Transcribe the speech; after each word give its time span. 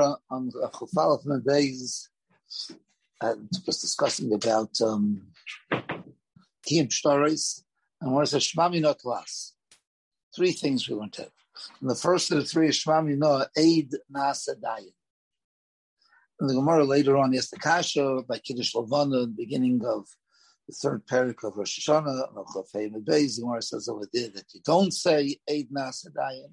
on 0.00 0.50
Chufal 0.50 1.18
of 1.24 1.46
days, 1.46 2.08
and 3.20 3.48
was 3.66 3.80
discussing 3.80 4.32
about 4.32 4.70
um, 4.80 5.22
Kiyim 6.66 6.92
stories, 6.92 7.64
and 8.00 8.12
one 8.12 8.26
says 8.26 8.42
Shmami 8.42 8.80
not 8.80 8.98
class. 8.98 9.54
Three 10.34 10.52
things 10.52 10.88
we 10.88 10.94
learned. 10.94 11.18
And 11.80 11.90
the 11.90 11.94
first 11.94 12.30
of 12.32 12.38
the 12.38 12.44
three 12.44 12.68
is 12.68 12.82
Shmami 12.82 13.16
no 13.16 13.44
Aid 13.56 13.92
Nasa 14.14 14.54
Dayan. 14.60 14.94
And 16.40 16.50
the 16.50 16.54
Gemara 16.54 16.84
later 16.84 17.16
on 17.16 17.32
yes 17.32 17.50
the 17.50 17.58
Kasha 17.58 18.22
by 18.28 18.38
Kiddush 18.38 18.74
Lavana, 18.74 19.26
the 19.26 19.34
beginning 19.36 19.80
of 19.84 20.06
the 20.66 20.74
third 20.74 21.06
parak 21.06 21.44
of 21.44 21.56
Rosh 21.56 21.78
Hashanah, 21.78 22.28
and 22.28 22.46
Chafei 22.46 22.90
Beis, 23.04 23.36
the 23.36 23.42
Gemara 23.42 23.62
says 23.62 23.88
over 23.88 24.08
there 24.12 24.30
that 24.30 24.46
you 24.52 24.60
don't 24.64 24.92
say 24.92 25.36
Aid 25.48 25.70
Nasa 25.70 26.06
Dayan. 26.06 26.50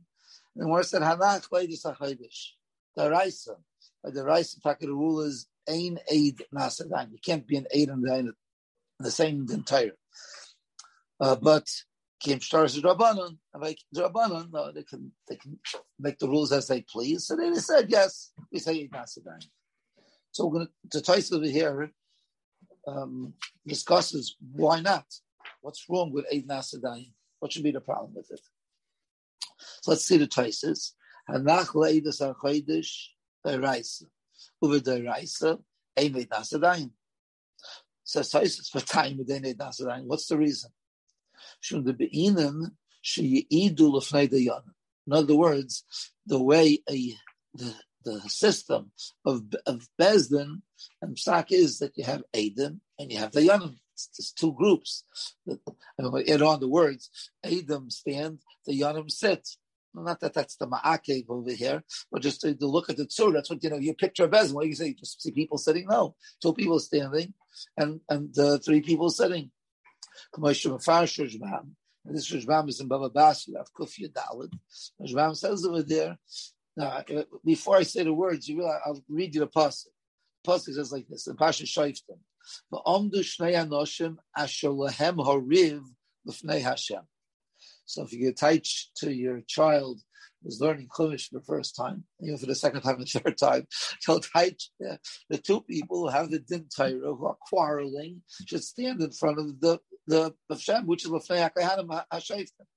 And 0.55 0.57
the 0.57 0.65
Gemara 0.65 0.83
said 0.83 1.01
Hanach 1.01 1.49
Leidus 1.49 1.85
HaChaydish 1.85 2.58
the 2.95 3.09
Raisa. 3.09 3.55
By 4.03 4.11
the 4.11 4.23
Raisa, 4.23 4.59
the 4.63 4.87
rule 4.87 5.21
is 5.21 5.47
Ain 5.67 5.99
Aid 6.09 6.43
Nasadain. 6.53 7.11
You 7.11 7.19
can't 7.23 7.47
be 7.47 7.57
an 7.57 7.67
Aid 7.71 7.89
and 7.89 8.05
Dain 8.05 8.33
the 8.99 9.11
same 9.11 9.47
entire. 9.51 9.95
Uh, 11.19 11.35
but 11.35 11.67
Kim 12.21 12.39
the 12.39 12.81
Rabbanon, 12.83 13.37
like 13.59 13.79
Rabbanon, 13.95 14.51
no, 14.51 14.71
they 14.71 14.83
can 14.83 15.11
they 15.27 15.35
can 15.35 15.57
make 15.99 16.19
the 16.19 16.27
rules 16.27 16.51
as 16.51 16.67
they 16.67 16.81
please. 16.81 17.27
So 17.27 17.35
they 17.35 17.53
said 17.55 17.85
yes, 17.89 18.31
we 18.51 18.59
say 18.59 18.79
Aid 18.79 18.91
Nasadain. 18.91 19.45
So 20.31 20.45
we're 20.45 20.59
going 20.59 20.67
to, 20.91 21.01
to 21.01 21.35
over 21.35 21.45
here 21.45 21.91
um, 22.87 23.33
discusses 23.65 24.35
why 24.53 24.81
not. 24.81 25.05
What's 25.61 25.85
wrong 25.89 26.11
with 26.11 26.25
Eid 26.33 26.47
Nasadain? 26.47 27.11
What 27.39 27.51
should 27.51 27.63
be 27.63 27.71
the 27.71 27.81
problem 27.81 28.13
with 28.13 28.29
it? 28.31 28.41
So 29.81 29.91
let's 29.91 30.05
see 30.05 30.17
the 30.17 30.27
Taisis. 30.27 30.91
Hanach 31.29 31.73
leidus 31.73 32.21
archoidish 32.21 33.09
deraisa. 33.45 34.05
Uve 34.63 34.81
deraisa, 34.81 35.59
ein 35.97 36.13
leid 36.13 36.29
nasadayim. 36.29 36.91
Says 38.03 38.31
Taisus 38.31 38.69
for 38.69 38.81
time 38.81 39.17
with 39.17 39.31
ein 39.31 39.43
leid 39.43 39.57
nasadayim. 39.57 40.05
What's 40.05 40.27
the 40.27 40.37
reason? 40.37 40.71
Shun 41.61 41.83
the 41.83 41.93
beinim 41.93 42.71
sheyidu 43.03 43.77
lefnei 43.79 44.29
dayanim. 44.29 44.73
In 45.07 45.13
other 45.13 45.35
words, 45.35 45.83
the 46.25 46.41
way 46.41 46.79
a 46.89 47.15
the, 47.55 47.73
the 48.05 48.21
system 48.21 48.91
of 49.25 49.43
of 49.65 49.87
Bezdin 49.99 50.61
and 51.01 51.15
Psak 51.15 51.51
is 51.51 51.79
that 51.79 51.97
you 51.97 52.03
have 52.03 52.23
Adam 52.33 52.81
and 52.97 53.11
you 53.11 53.17
have 53.17 53.31
the 53.31 53.41
Yanim. 53.41 53.77
There's 54.17 54.31
two 54.31 54.53
groups. 54.53 55.03
And 55.45 55.59
when 55.97 56.11
we 56.11 56.31
add 56.31 56.41
on 56.41 56.59
the 56.59 56.69
words, 56.69 57.09
Adam 57.43 57.89
stand, 57.89 58.39
the 58.65 58.79
Yanim 58.79 59.11
sit. 59.11 59.47
Not 59.93 60.19
that 60.19 60.33
that's 60.33 60.55
the 60.55 60.67
ma'akev 60.67 61.25
over 61.29 61.51
here, 61.51 61.83
but 62.11 62.21
just 62.21 62.41
to, 62.41 62.53
to 62.53 62.67
look 62.67 62.89
at 62.89 62.97
the 62.97 63.05
tzur. 63.05 63.33
That's 63.33 63.49
what 63.49 63.63
you 63.63 63.69
know. 63.69 63.77
You 63.77 63.93
picture 63.93 64.25
a 64.25 64.29
bezin. 64.29 64.53
What 64.53 64.67
you 64.67 64.75
say? 64.75 64.93
Just 64.93 65.21
see 65.21 65.31
people 65.31 65.57
sitting. 65.57 65.87
No, 65.87 66.15
two 66.41 66.53
people 66.53 66.79
standing, 66.79 67.33
and 67.75 67.99
and 68.09 68.37
uh, 68.37 68.59
three 68.59 68.81
people 68.81 69.09
sitting. 69.09 69.51
And 70.33 70.45
this 72.15 72.31
Rashbam 72.31 72.69
is 72.69 72.79
in 72.79 72.87
Baba 72.87 73.09
Basra 73.09 73.59
of 73.59 73.73
Kufya 73.73 74.11
Dalid. 74.11 74.53
Rashbam 75.01 75.35
says 75.35 75.65
over 75.65 75.83
there. 75.83 76.17
Now, 76.77 77.03
uh, 77.15 77.23
before 77.43 77.77
I 77.77 77.83
say 77.83 78.03
the 78.03 78.13
words, 78.13 78.47
you 78.47 78.57
realize 78.57 78.81
I'll 78.85 79.03
read 79.09 79.33
you 79.33 79.41
the 79.41 79.47
pasuk. 79.47 79.87
The 80.43 80.51
pasuk 80.51 80.75
says 80.75 80.91
like 80.91 81.07
this: 81.07 81.25
"The 81.25 81.35
Pasha 81.35 81.63
Shaiftim, 81.63 82.19
va'omdu 82.71 83.15
shnei 83.15 83.55
anoshim 83.55 84.17
asher 84.35 84.69
lehem 84.69 85.17
hariv 85.17 85.83
l'fnei 86.25 86.61
Hashem." 86.61 87.01
So 87.89 88.03
if 88.03 88.13
you 88.13 88.19
get 88.19 88.37
teach 88.37 88.91
to 88.97 89.11
your 89.11 89.41
child 89.47 89.99
who's 90.43 90.61
learning 90.61 90.89
Chumash 90.95 91.29
for 91.29 91.39
the 91.39 91.45
first 91.45 91.75
time, 91.75 92.03
even 92.21 92.37
for 92.37 92.45
the 92.45 92.53
second 92.53 92.81
time 92.81 92.97
and 92.97 93.09
third 93.09 93.35
time, 93.35 93.65
you'll 94.07 94.21
uh, 94.35 94.97
the 95.27 95.37
two 95.39 95.61
people 95.61 96.01
who 96.01 96.09
have 96.09 96.29
the 96.29 96.37
din 96.37 96.67
Torah 96.73 96.91
who 96.93 97.25
are 97.25 97.37
quarreling 97.49 98.21
should 98.45 98.63
stand 98.63 99.01
in 99.01 99.11
front 99.11 99.39
of 99.39 99.59
the 99.59 99.79
the 100.05 100.35
Hashem, 100.51 100.85
which 100.85 101.03
is 101.03 101.09
Lefnei 101.09 101.49
HaKahanim 101.49 102.03
HaShayftim. 102.13 102.67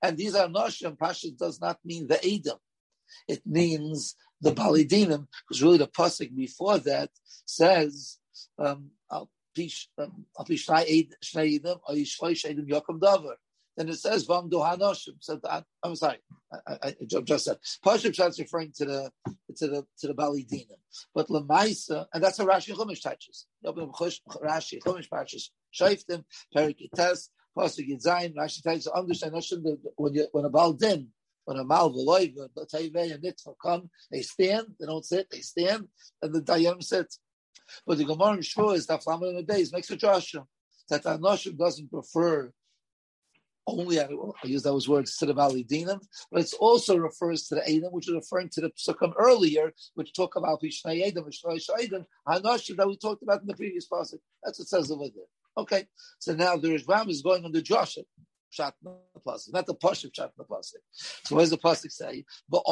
And 0.00 0.16
these 0.16 0.34
are 0.34 0.48
Noshim, 0.48 0.98
Pasha 0.98 1.30
does 1.32 1.60
not 1.60 1.78
mean 1.84 2.06
the 2.06 2.18
Edom. 2.24 2.58
It 3.28 3.42
means 3.44 4.16
the 4.40 4.52
Balidinim, 4.52 5.26
because 5.46 5.62
really 5.62 5.78
the 5.78 5.86
pasuk 5.86 6.34
before 6.34 6.78
that 6.78 7.10
says, 7.44 8.18
um, 8.58 8.90
Al 9.10 9.28
Pish 9.54 9.90
Shnei 9.98 11.04
Edom, 11.56 11.78
Yishloish 11.90 12.46
Edom 12.46 12.66
Davar 12.98 13.34
then 13.76 13.88
it 13.88 13.96
says 13.96 14.26
Vamdu 14.26 14.52
Hanoshim. 14.52 15.14
So 15.20 15.40
I'm 15.82 15.96
sorry, 15.96 16.18
I, 16.52 16.72
I, 16.82 16.88
I 16.88 17.20
just 17.22 17.44
said 17.44 17.56
Pashim 17.84 18.14
Shat's 18.14 18.38
referring 18.38 18.72
to 18.76 18.84
the 18.84 19.10
to 19.56 19.66
the 19.66 19.86
to 19.98 20.08
the 20.08 20.14
Bali 20.14 20.44
Dina, 20.44 20.74
but 21.14 21.28
Lamaisa, 21.28 22.06
and 22.12 22.22
that's 22.22 22.38
how 22.38 22.46
Rashi 22.46 22.74
Chumash 22.74 23.02
touches. 23.02 23.46
Rashi 23.64 24.82
Chumash 24.82 25.08
touches 25.08 25.50
Shaiftim 25.74 26.24
Perikites 26.54 27.28
Pasuk 27.56 27.88
Yitzayin 27.88 28.34
Rashi 28.34 28.62
touches 28.62 28.86
understand 28.88 29.34
that 29.34 29.78
when 29.96 30.14
you 30.14 30.26
when 30.32 30.44
a 30.44 30.50
Bal 30.50 30.72
Din 30.72 31.08
when 31.44 31.58
a 31.58 31.64
Mal 31.64 31.92
Veloy 31.92 32.32
Tayvei 32.72 33.12
and 33.12 33.22
Nitzvah 33.22 33.54
come, 33.60 33.90
they 34.10 34.22
stand, 34.22 34.66
they 34.78 34.86
don't 34.86 35.04
sit, 35.04 35.28
they 35.30 35.40
stand, 35.40 35.88
and 36.22 36.32
the 36.32 36.40
Dayan 36.40 36.82
sits. 36.82 37.18
But 37.86 37.98
the 37.98 38.04
Gemara 38.04 38.34
in 38.34 38.42
Shua 38.42 38.72
is 38.74 38.86
that 38.86 39.02
Flamin 39.02 39.30
in 39.30 39.36
the 39.36 39.42
days 39.42 39.72
makes 39.72 39.90
a 39.90 39.96
Joshua 39.96 40.46
that 40.88 41.04
Anoshim 41.04 41.58
doesn't 41.58 41.90
prefer 41.90 42.52
only 43.66 44.00
I, 44.00 44.08
use 44.44 44.62
those 44.62 44.88
words 44.88 45.16
to 45.18 45.26
the 45.26 45.34
Valley 45.34 45.64
Dinam, 45.64 46.00
but 46.30 46.42
it 46.42 46.52
also 46.58 46.96
refers 46.96 47.46
to 47.48 47.56
the 47.56 47.68
Adam, 47.68 47.92
which 47.92 48.08
is 48.08 48.14
referring 48.14 48.48
to 48.50 48.60
the 48.60 48.70
Psukim 48.70 49.12
earlier, 49.18 49.72
which 49.94 50.12
talk 50.12 50.36
about 50.36 50.62
Vishnai 50.62 51.06
Adam, 51.06 51.24
Vishnai 51.24 51.64
Shaidim, 51.64 52.04
Hanoshim 52.28 52.76
that 52.76 52.88
we 52.88 52.96
talked 52.96 53.22
about 53.22 53.40
in 53.40 53.46
the 53.46 53.54
previous 53.54 53.86
passage. 53.86 54.20
That's 54.42 54.58
what 54.58 54.68
says 54.68 54.90
over 54.90 55.04
there. 55.04 55.24
Okay, 55.56 55.86
so 56.18 56.34
now 56.34 56.56
the 56.56 56.82
Ram 56.88 57.08
is 57.10 57.22
going 57.22 57.44
on 57.44 57.52
the 57.52 57.62
Joshua. 57.62 58.04
Pshat 58.58 58.72
pasuk, 59.26 59.52
not 59.52 59.66
the 59.66 59.74
pasuk 59.74 60.12
pshat 60.12 60.30
pasuk. 60.38 60.74
So 61.24 61.36
what 61.36 61.42
does 61.42 61.50
the 61.50 61.58
pasuk 61.58 61.90
say? 61.90 62.24
But 62.50 62.62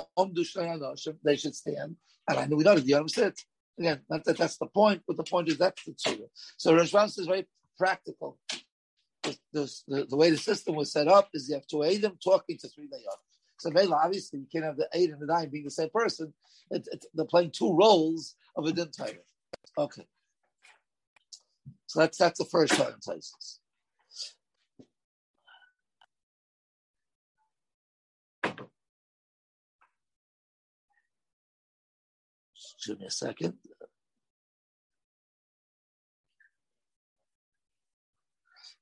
they 1.25 1.37
should 1.37 1.55
stand, 1.55 1.97
and 2.29 2.39
I 2.39 2.45
know 2.47 2.57
we 2.57 2.65
know 2.65 2.75
the 2.75 2.83
Yom 2.83 3.09
sit 3.09 3.41
again. 3.79 4.01
Not 4.11 4.25
that 4.25 4.37
that's 4.37 4.59
the 4.59 4.67
point, 4.67 5.03
but 5.07 5.17
the 5.17 5.25
point 5.25 5.49
is 5.49 5.57
that's 5.57 5.83
the 5.85 5.93
tzura. 5.93 6.29
So 6.59 6.75
Rashbam 6.75 7.11
says 7.11 7.27
very 7.27 7.47
practical 7.79 8.39
the, 9.23 9.37
the, 9.53 10.07
the, 10.09 10.17
way 10.17 10.31
the 10.31 10.37
system 10.37 10.75
was 10.75 10.93
set 10.93 11.09
up 11.09 11.29
is 11.35 11.49
you 11.49 11.55
have 11.55 11.67
two 11.67 11.85
Adam 11.85 12.19
talking 12.23 12.57
to 12.59 12.69
three 12.69 12.87
Dayan. 12.87 13.17
So 13.59 13.71
Mela, 13.71 14.01
obviously, 14.05 14.41
you 14.41 14.47
can't 14.51 14.65
have 14.65 14.77
the 14.77 14.89
eight 14.95 15.11
and 15.11 15.21
the 15.21 15.27
nine 15.27 15.51
being 15.51 15.65
the 15.65 15.71
same 15.71 15.91
person. 15.91 16.33
It, 16.71 16.89
it, 16.93 17.05
they're 17.15 17.27
playing 17.27 17.51
two 17.51 17.77
roles 17.77 18.37
of 18.57 18.65
a 18.65 18.73
din 18.73 18.91
Okay. 19.79 20.07
So 21.87 22.01
that's 22.01 22.19
that's 22.19 22.39
the 22.39 22.45
first 22.47 22.79
one 22.79 22.93
in 22.93 22.99
places. 23.03 23.59
Give 32.87 32.99
me 32.99 33.07
a 33.07 33.11
second. 33.11 33.55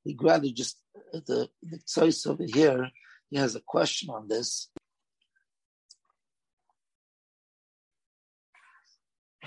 He 0.09 0.15
gradually 0.15 0.55
just 0.55 0.79
the 1.13 1.51
the 1.63 1.79
choice 1.87 2.25
over 2.27 2.45
here. 2.45 2.91
He 3.29 3.37
has 3.37 3.55
a 3.55 3.61
question 3.61 4.09
on 4.09 4.27
this. 4.27 4.71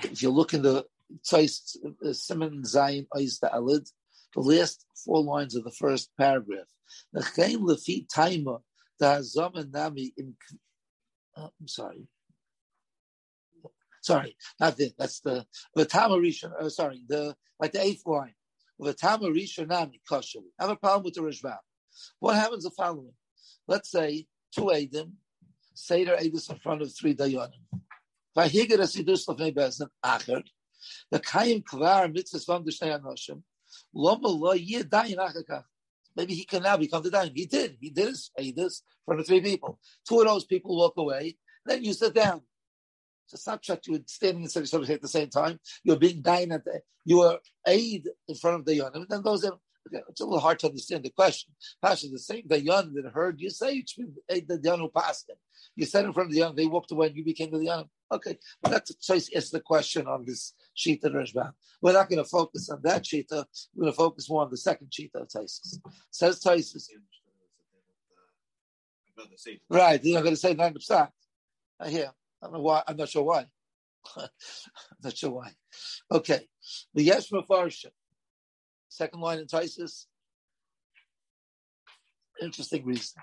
If 0.03 0.21
you 0.21 0.29
look 0.29 0.53
in 0.53 0.61
the 0.61 0.85
choice, 1.25 1.77
Simon 2.11 2.61
Zayin 2.61 3.07
Ois 3.15 3.39
Alid, 3.41 3.89
the 4.35 4.41
last 4.41 4.85
four 5.03 5.23
lines 5.23 5.55
of 5.55 5.63
the 5.63 5.71
first 5.71 6.11
paragraph. 6.15 6.69
The 7.11 7.23
Chaim 7.35 7.61
Lefi 7.61 8.07
the 8.99 9.05
Hazam 9.05 9.73
Nami 9.73 10.13
in. 10.15 10.35
Uh, 11.35 11.47
I'm 11.59 11.67
sorry. 11.67 12.07
Sorry, 14.03 14.35
not 14.59 14.77
this. 14.77 14.93
That's 14.95 15.21
the 15.21 15.47
the 15.73 15.87
Tamarishan. 15.87 16.51
Uh, 16.59 16.69
sorry, 16.69 17.01
the 17.07 17.35
like 17.59 17.71
the 17.71 17.81
eighth 17.81 18.05
line. 18.05 18.35
With 18.81 18.95
a 18.95 18.97
Tama 18.97 19.27
Rishonami 19.27 19.99
kosher. 20.09 20.39
Have 20.59 20.71
a 20.71 20.75
problem 20.75 21.03
with 21.03 21.13
the 21.13 21.21
Rashbam. 21.21 21.59
What 22.17 22.35
happens 22.35 22.63
the 22.63 22.71
following? 22.71 23.13
Let's 23.67 23.91
say 23.91 24.25
two 24.55 24.71
Adim, 24.73 25.11
Seder 25.75 26.17
Edis 26.17 26.49
in 26.49 26.57
front 26.57 26.81
of 26.81 26.91
three 26.91 27.13
Dayanim. 27.13 27.61
Vahiger 28.35 28.79
Asidus 28.79 29.27
Lefnei 29.27 29.53
Bezin 29.53 29.87
Acher. 30.03 30.41
The 31.11 31.19
Kayim 31.19 31.63
Kvar 31.63 32.11
Mitzvah 32.11 32.39
Vam 32.39 32.65
Dishnei 32.65 32.99
Anoshim. 32.99 33.43
Loma 33.93 34.27
Lo 34.27 34.53
Yeh 34.53 34.81
Dayin 34.81 35.17
Achakach. 35.17 35.65
Maybe 36.15 36.33
he 36.33 36.43
can 36.43 36.63
now 36.63 36.75
become 36.75 37.03
the 37.03 37.11
Dayan. 37.11 37.33
He 37.35 37.45
did. 37.45 37.77
He 37.79 37.91
did 37.91 38.07
his 38.07 38.31
Edis 38.39 38.81
for 39.05 39.15
the 39.15 39.23
three 39.23 39.41
people. 39.41 39.77
Two 40.09 40.21
of 40.21 40.25
those 40.25 40.45
people 40.45 40.75
walk 40.75 40.93
away. 40.97 41.37
Then 41.67 41.83
you 41.83 41.93
sit 41.93 42.15
down. 42.15 42.41
So 43.31 43.35
it's 43.35 43.47
not 43.47 43.65
that 43.67 43.87
you 43.87 43.93
were 43.93 43.99
standing 44.07 44.43
in 44.43 44.49
Seder 44.49 44.91
at 44.91 45.01
the 45.01 45.07
same 45.07 45.29
time. 45.29 45.57
You're 45.85 45.95
being 45.95 46.21
dying 46.21 46.51
at 46.51 46.65
the, 46.65 46.81
you 47.05 47.19
were 47.19 47.39
aid 47.65 48.09
in 48.27 48.35
front 48.35 48.59
of 48.59 48.65
the 48.65 48.77
Yonim. 48.77 48.95
And 48.95 49.07
then 49.07 49.23
those, 49.23 49.45
okay, 49.45 50.01
it's 50.09 50.19
a 50.19 50.25
little 50.25 50.41
hard 50.41 50.59
to 50.59 50.67
understand 50.67 51.05
the 51.05 51.11
question. 51.11 51.53
Pasha, 51.81 52.09
the 52.09 52.19
same 52.19 52.43
the 52.45 52.59
Yonim 52.59 52.93
that 52.95 53.13
heard 53.13 53.39
you 53.39 53.49
say, 53.49 53.85
eh, 54.29 54.41
the 54.45 54.57
Yonim 54.57 54.79
who 54.79 54.89
passed 54.89 55.27
them. 55.27 55.37
You 55.77 55.85
said 55.85 56.03
in 56.03 56.11
front 56.11 56.29
of 56.29 56.35
the 56.35 56.41
Yonim, 56.41 56.57
they 56.57 56.65
walked 56.65 56.91
away 56.91 57.07
and 57.07 57.15
you 57.15 57.23
became 57.23 57.51
the 57.51 57.59
Yonim. 57.59 57.87
Okay, 58.11 58.37
but 58.61 58.71
that's 58.71 58.91
a 58.91 58.99
choice. 58.99 59.29
Is 59.29 59.49
the 59.49 59.61
question 59.61 60.07
on 60.07 60.25
this 60.25 60.53
sheet 60.73 61.01
of 61.05 61.13
Rashbam. 61.13 61.53
We're 61.81 61.93
not 61.93 62.09
going 62.09 62.21
to 62.21 62.29
focus 62.29 62.69
on 62.69 62.81
that 62.83 63.05
sheet. 63.05 63.27
We're 63.31 63.45
going 63.79 63.93
to 63.93 63.97
focus 63.97 64.29
more 64.29 64.41
on 64.41 64.51
the 64.51 64.57
second 64.57 64.93
sheet 64.93 65.11
of 65.15 65.29
Taisus. 65.29 65.77
Says 66.11 66.41
Taisus. 66.41 66.89
Right, 69.69 70.03
you're 70.03 70.15
not 70.15 70.23
going 70.23 70.35
to 70.35 70.41
say 70.41 70.53
nine 70.53 70.73
percent. 70.73 71.09
I 71.79 71.89
hear. 71.89 72.11
I 72.41 72.47
don't 72.47 72.53
know 72.53 72.61
why. 72.61 72.83
I'm 72.87 72.97
not 72.97 73.09
sure 73.09 73.23
why. 73.23 73.45
I'm 74.17 74.27
not 75.03 75.17
sure 75.17 75.31
why. 75.31 75.51
Okay, 76.11 76.47
the 76.93 77.03
Yesh 77.03 77.29
Mefarshim. 77.29 77.91
Second 78.89 79.21
line 79.21 79.39
in 79.39 79.47
Taisus. 79.47 80.05
Interesting 82.41 82.85
reason. 82.85 83.21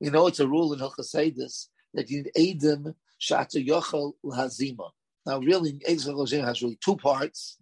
We 0.00 0.10
know 0.10 0.26
it's 0.26 0.40
a 0.40 0.48
rule 0.48 0.72
in 0.72 0.80
Hilchas 0.80 1.68
that 1.94 2.10
you 2.10 2.24
need 2.24 2.60
Adim 2.60 2.94
Shata 3.20 3.66
Yochel 3.66 4.12
Hazima. 4.24 4.90
Now, 5.24 5.40
really, 5.40 5.72
Eidim 5.88 6.44
has 6.44 6.62
really 6.62 6.78
two 6.82 6.96
parts. 6.96 7.58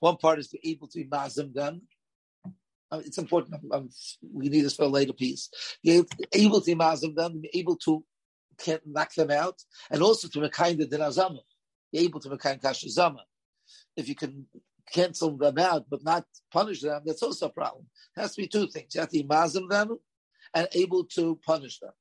One 0.00 0.16
part 0.16 0.38
is 0.38 0.48
to 0.48 0.58
be 0.62 0.70
able 0.70 0.88
to 0.88 0.98
be 0.98 1.04
mazim 1.04 1.54
them. 1.54 1.82
Uh, 2.90 3.00
it's 3.04 3.18
important. 3.18 3.54
I'm, 3.54 3.72
I'm, 3.72 3.90
we 4.32 4.48
need 4.48 4.60
this 4.60 4.76
for 4.76 4.84
a 4.84 4.88
later 4.88 5.12
piece. 5.12 5.48
You're 5.82 6.04
able 6.32 6.60
to 6.60 6.66
be 6.66 6.74
mazim 6.74 7.14
them, 7.14 7.42
able 7.54 7.76
to 7.76 8.04
can 8.58 8.78
knock 8.86 9.14
them 9.14 9.30
out, 9.30 9.62
and 9.90 10.02
also 10.02 10.28
to 10.28 10.48
kind 10.50 10.80
of 10.80 10.88
dinazama. 10.88 11.40
You're 11.92 12.04
able 12.04 12.20
to 12.20 12.36
kind 12.36 12.60
kashazama. 12.60 13.20
If 13.96 14.08
you 14.08 14.14
can 14.14 14.46
cancel 14.92 15.36
them 15.36 15.58
out 15.58 15.86
but 15.90 16.04
not 16.04 16.26
punish 16.52 16.80
them, 16.80 17.02
that's 17.04 17.22
also 17.22 17.46
a 17.46 17.50
problem. 17.50 17.86
It 18.16 18.20
has 18.20 18.34
to 18.34 18.42
be 18.42 18.48
two 18.48 18.68
things. 18.68 18.94
You 18.94 19.00
have 19.00 19.10
to 19.10 19.22
be 19.22 19.68
them 19.68 19.98
and 20.54 20.68
able 20.72 21.04
to 21.04 21.38
punish 21.44 21.80
them. 21.80 21.92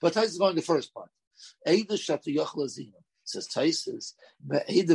But 0.00 0.12
Tais 0.12 0.26
is 0.26 0.38
going 0.38 0.56
the 0.56 0.62
first 0.62 0.92
part. 0.94 1.10
Says 3.26 3.48
Taisus, 3.48 4.12
if 4.50 4.86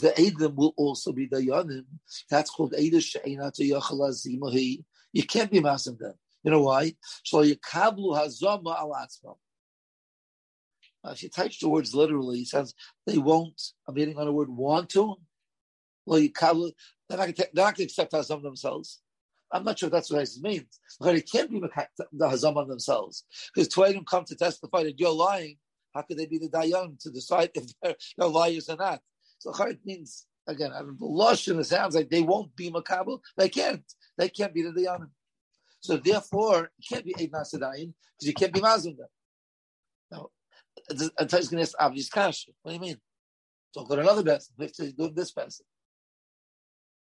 the 0.00 0.12
Eidim 0.16 0.54
will 0.56 0.74
also 0.76 1.12
be 1.12 1.28
Dayanim, 1.28 1.84
that's 2.28 2.50
called 2.50 2.72
Eidah 2.72 3.00
She'ena 3.00 3.52
to 3.52 3.62
Yachal 3.62 4.82
You 5.12 5.22
can't 5.22 5.50
be 5.50 5.60
masim 5.60 5.98
them. 5.98 6.14
You 6.44 6.50
know 6.50 6.62
why? 6.62 6.94
So 7.24 7.42
Hazama. 8.14 9.36
If 11.06 11.22
you 11.22 11.28
touch 11.30 11.60
the 11.60 11.68
words 11.68 11.94
literally, 11.94 12.38
he 12.38 12.44
says 12.44 12.74
they 13.06 13.18
won't. 13.18 13.60
I'm 13.86 13.96
hitting 13.96 14.18
on 14.18 14.26
the 14.26 14.32
word 14.32 14.48
want 14.48 14.90
to. 14.90 15.16
Well, 16.06 16.18
you 16.18 16.30
they're 17.08 17.18
not 17.18 17.34
going 17.34 17.74
to 17.74 17.82
accept 17.84 18.12
Hazam 18.12 18.42
themselves. 18.42 19.00
I'm 19.50 19.64
not 19.64 19.78
sure 19.78 19.86
if 19.86 19.92
that's 19.92 20.10
what 20.10 20.22
it 20.22 20.30
means. 20.40 20.78
But 21.00 21.16
it 21.16 21.30
can't 21.30 21.50
be 21.50 21.60
the 21.60 22.26
Hazama 22.26 22.68
themselves. 22.68 23.24
Because 23.54 23.68
them 23.92 24.04
come 24.04 24.24
to 24.24 24.36
testify 24.36 24.82
that 24.84 25.00
you're 25.00 25.12
lying. 25.12 25.56
How 25.94 26.02
could 26.02 26.18
they 26.18 26.26
be 26.26 26.38
the 26.38 26.50
Dayan 26.50 26.98
to 27.00 27.10
decide 27.10 27.50
if 27.54 27.64
they're, 27.82 27.94
they're 28.16 28.28
liars 28.28 28.68
or 28.68 28.76
not? 28.76 29.00
So 29.38 29.52
it 29.70 29.80
means, 29.84 30.26
again, 30.46 30.72
I 30.74 30.80
know, 30.80 30.96
the 30.98 31.06
it 31.58 31.64
sounds 31.64 31.94
like 31.94 32.10
they 32.10 32.22
won't 32.22 32.54
be 32.56 32.70
Makabal. 32.70 33.20
They 33.36 33.48
can't. 33.48 33.82
They 34.18 34.28
can't 34.28 34.52
be 34.52 34.62
the 34.62 34.70
Dayanim. 34.70 35.08
So 35.80 35.96
therefore, 35.96 36.70
it 36.78 36.84
can't 36.88 37.04
be 37.04 37.14
Eid 37.16 37.32
Nasadayin 37.32 37.92
because 38.18 38.26
you 38.26 38.34
can't 38.34 38.52
be 38.52 38.60
them. 38.60 38.96
Now, 40.10 40.28
I'm 40.90 40.96
going 40.96 41.10
to 41.28 41.60
ask 41.60 41.74
obvious 41.78 42.08
kasha. 42.08 42.50
What 42.62 42.72
do 42.72 42.74
you 42.74 42.80
mean? 42.80 42.96
Don't 43.74 43.88
go 43.88 43.96
to 43.96 44.02
another 44.02 44.22
person. 44.22 44.54
We 44.58 44.64
have 44.66 44.72
to 44.74 44.92
do 44.92 45.10
this 45.10 45.32
person. 45.32 45.66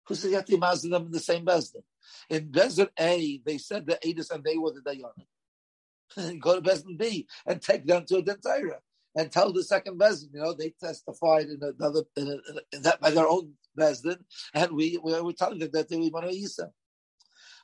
Who 0.08 0.16
says 0.16 0.30
you 0.30 0.36
have 0.38 0.46
to 0.46 0.52
be 0.52 0.90
them 0.90 1.06
in 1.06 1.12
the 1.12 1.20
same 1.20 1.46
Bezdin? 1.46 1.84
In 2.30 2.50
Bezdin 2.50 2.90
A, 3.00 3.42
they 3.46 3.58
said 3.58 3.88
the 3.88 3.98
Adis 4.06 4.32
and 4.32 4.44
they 4.44 4.58
were 4.58 4.72
the 4.72 4.82
Dayanim. 4.82 6.40
go 6.40 6.60
to 6.60 6.62
Bezdin 6.62 6.98
B 6.98 7.28
and 7.46 7.62
take 7.62 7.86
them 7.86 8.06
to 8.06 8.18
a 8.18 8.24
Dentaira 8.24 8.78
and 9.16 9.32
tell 9.32 9.52
the 9.52 9.64
second 9.64 10.00
Bezdin, 10.00 10.34
you 10.34 10.42
know, 10.42 10.54
they 10.54 10.74
testified 10.80 11.48
in 11.48 11.60
another, 11.62 12.04
in, 12.16 12.28
a, 12.28 12.76
in 12.76 12.82
that 12.84 13.00
by 13.02 13.10
their 13.10 13.28
own 13.28 13.54
Bezdin, 13.78 14.18
and 14.54 14.72
we, 14.74 15.00
we 15.04 15.20
were 15.20 15.34
telling 15.34 15.60
them 15.60 15.72
that 15.74 15.90
they 15.90 15.98
were 15.98 16.10
Manu 16.12 16.30
Yisa. 16.30 16.70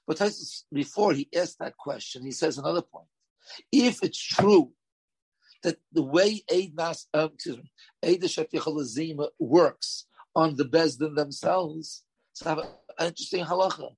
But 0.08 0.22
before 0.72 1.14
he 1.14 1.30
asked 1.36 1.60
that 1.60 1.78
question, 1.78 2.24
he 2.24 2.32
says 2.32 2.58
another 2.58 2.82
point. 2.82 3.08
If 3.72 4.04
it's 4.04 4.22
true 4.22 4.72
that 5.64 5.78
the 5.92 6.04
way 6.04 6.44
Eid 6.52 6.76
Nas, 6.76 7.08
um, 7.14 7.32
excuse 7.34 7.58
me, 7.58 7.72
works 9.40 10.06
on 10.36 10.56
the 10.56 10.66
Bezdin 10.66 11.16
themselves, 11.16 12.04
so 12.34 12.50
have 12.50 12.60
an 12.60 12.68
interesting 13.00 13.46
halacha. 13.46 13.92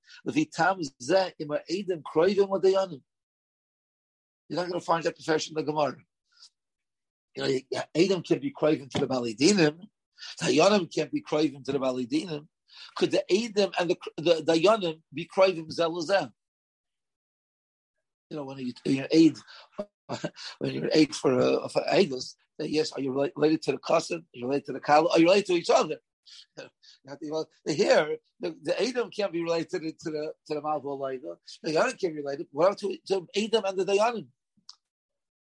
You're 4.48 4.56
not 4.56 4.68
going 4.68 4.80
to 4.80 4.80
find 4.80 5.04
that 5.04 5.14
profession 5.14 5.56
in 5.56 5.64
the 5.64 5.72
Gemara. 5.72 5.96
You 7.36 7.42
know, 7.42 7.80
Adam 7.94 8.22
can 8.22 8.38
be 8.38 8.52
kroivim 8.52 8.90
to 8.90 8.98
the 9.00 9.06
Balidinim, 9.06 9.78
Dayanim 10.40 10.92
can't 10.94 11.10
be 11.10 11.22
kroivim 11.22 11.64
to 11.64 11.72
the 11.72 11.78
Balidinim. 11.78 12.46
Could 12.96 13.10
the 13.12 13.24
Adam 13.32 13.72
and 13.78 13.90
the, 13.90 13.96
the 14.16 14.34
Dayanim 14.42 15.00
be 15.12 15.28
kroivim 15.34 15.70
zelazem? 15.74 16.32
You 18.30 18.38
know, 18.38 18.44
when 18.44 18.58
you, 18.58 18.72
you 18.84 19.06
aid, 19.10 19.36
when 20.58 20.72
you're 20.72 20.90
aid 20.92 21.14
for, 21.14 21.38
uh, 21.40 21.68
for 21.68 21.82
Adas, 21.82 22.34
yes, 22.58 22.92
are 22.92 23.00
you 23.00 23.12
related 23.36 23.62
to 23.62 23.72
the 23.72 23.78
cousin? 23.78 24.18
Are 24.18 24.38
you 24.38 24.46
related 24.46 24.66
to 24.66 24.72
the 24.72 24.80
Kala? 24.80 25.10
Are 25.10 25.18
you 25.18 25.26
related 25.26 25.46
to 25.46 25.52
each 25.54 25.70
other? 25.70 25.96
Here, 27.66 28.16
the, 28.40 28.56
the 28.62 28.82
Adam 28.82 29.10
can't 29.10 29.32
be 29.32 29.42
related 29.42 29.70
to 29.70 29.78
the 29.78 29.92
to 30.00 30.10
the 30.10 30.32
to 30.46 30.54
the 30.54 30.62
Malva 30.62 30.88
Laida. 30.88 31.36
The 31.62 31.72
Yanim 31.72 32.00
can't 32.00 32.14
be 32.14 32.22
related. 32.22 32.46
What 32.50 32.78
to, 32.78 32.96
to 33.08 33.26
Adam 33.36 33.64
and 33.64 33.78
the 33.78 33.84
Dayanim? 33.84 34.26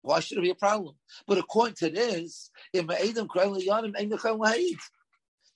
Why 0.01 0.19
should 0.19 0.39
it 0.39 0.41
be 0.41 0.49
a 0.49 0.55
problem? 0.55 0.95
But 1.27 1.37
according 1.37 1.75
to 1.75 1.89
this, 1.89 2.49
if 2.73 2.89
Adam 2.89 3.27
Krail 3.27 3.61
Yanim 3.63 3.93
ain't 3.97 4.11
Nechel 4.11 4.39
Lahid, 4.39 4.79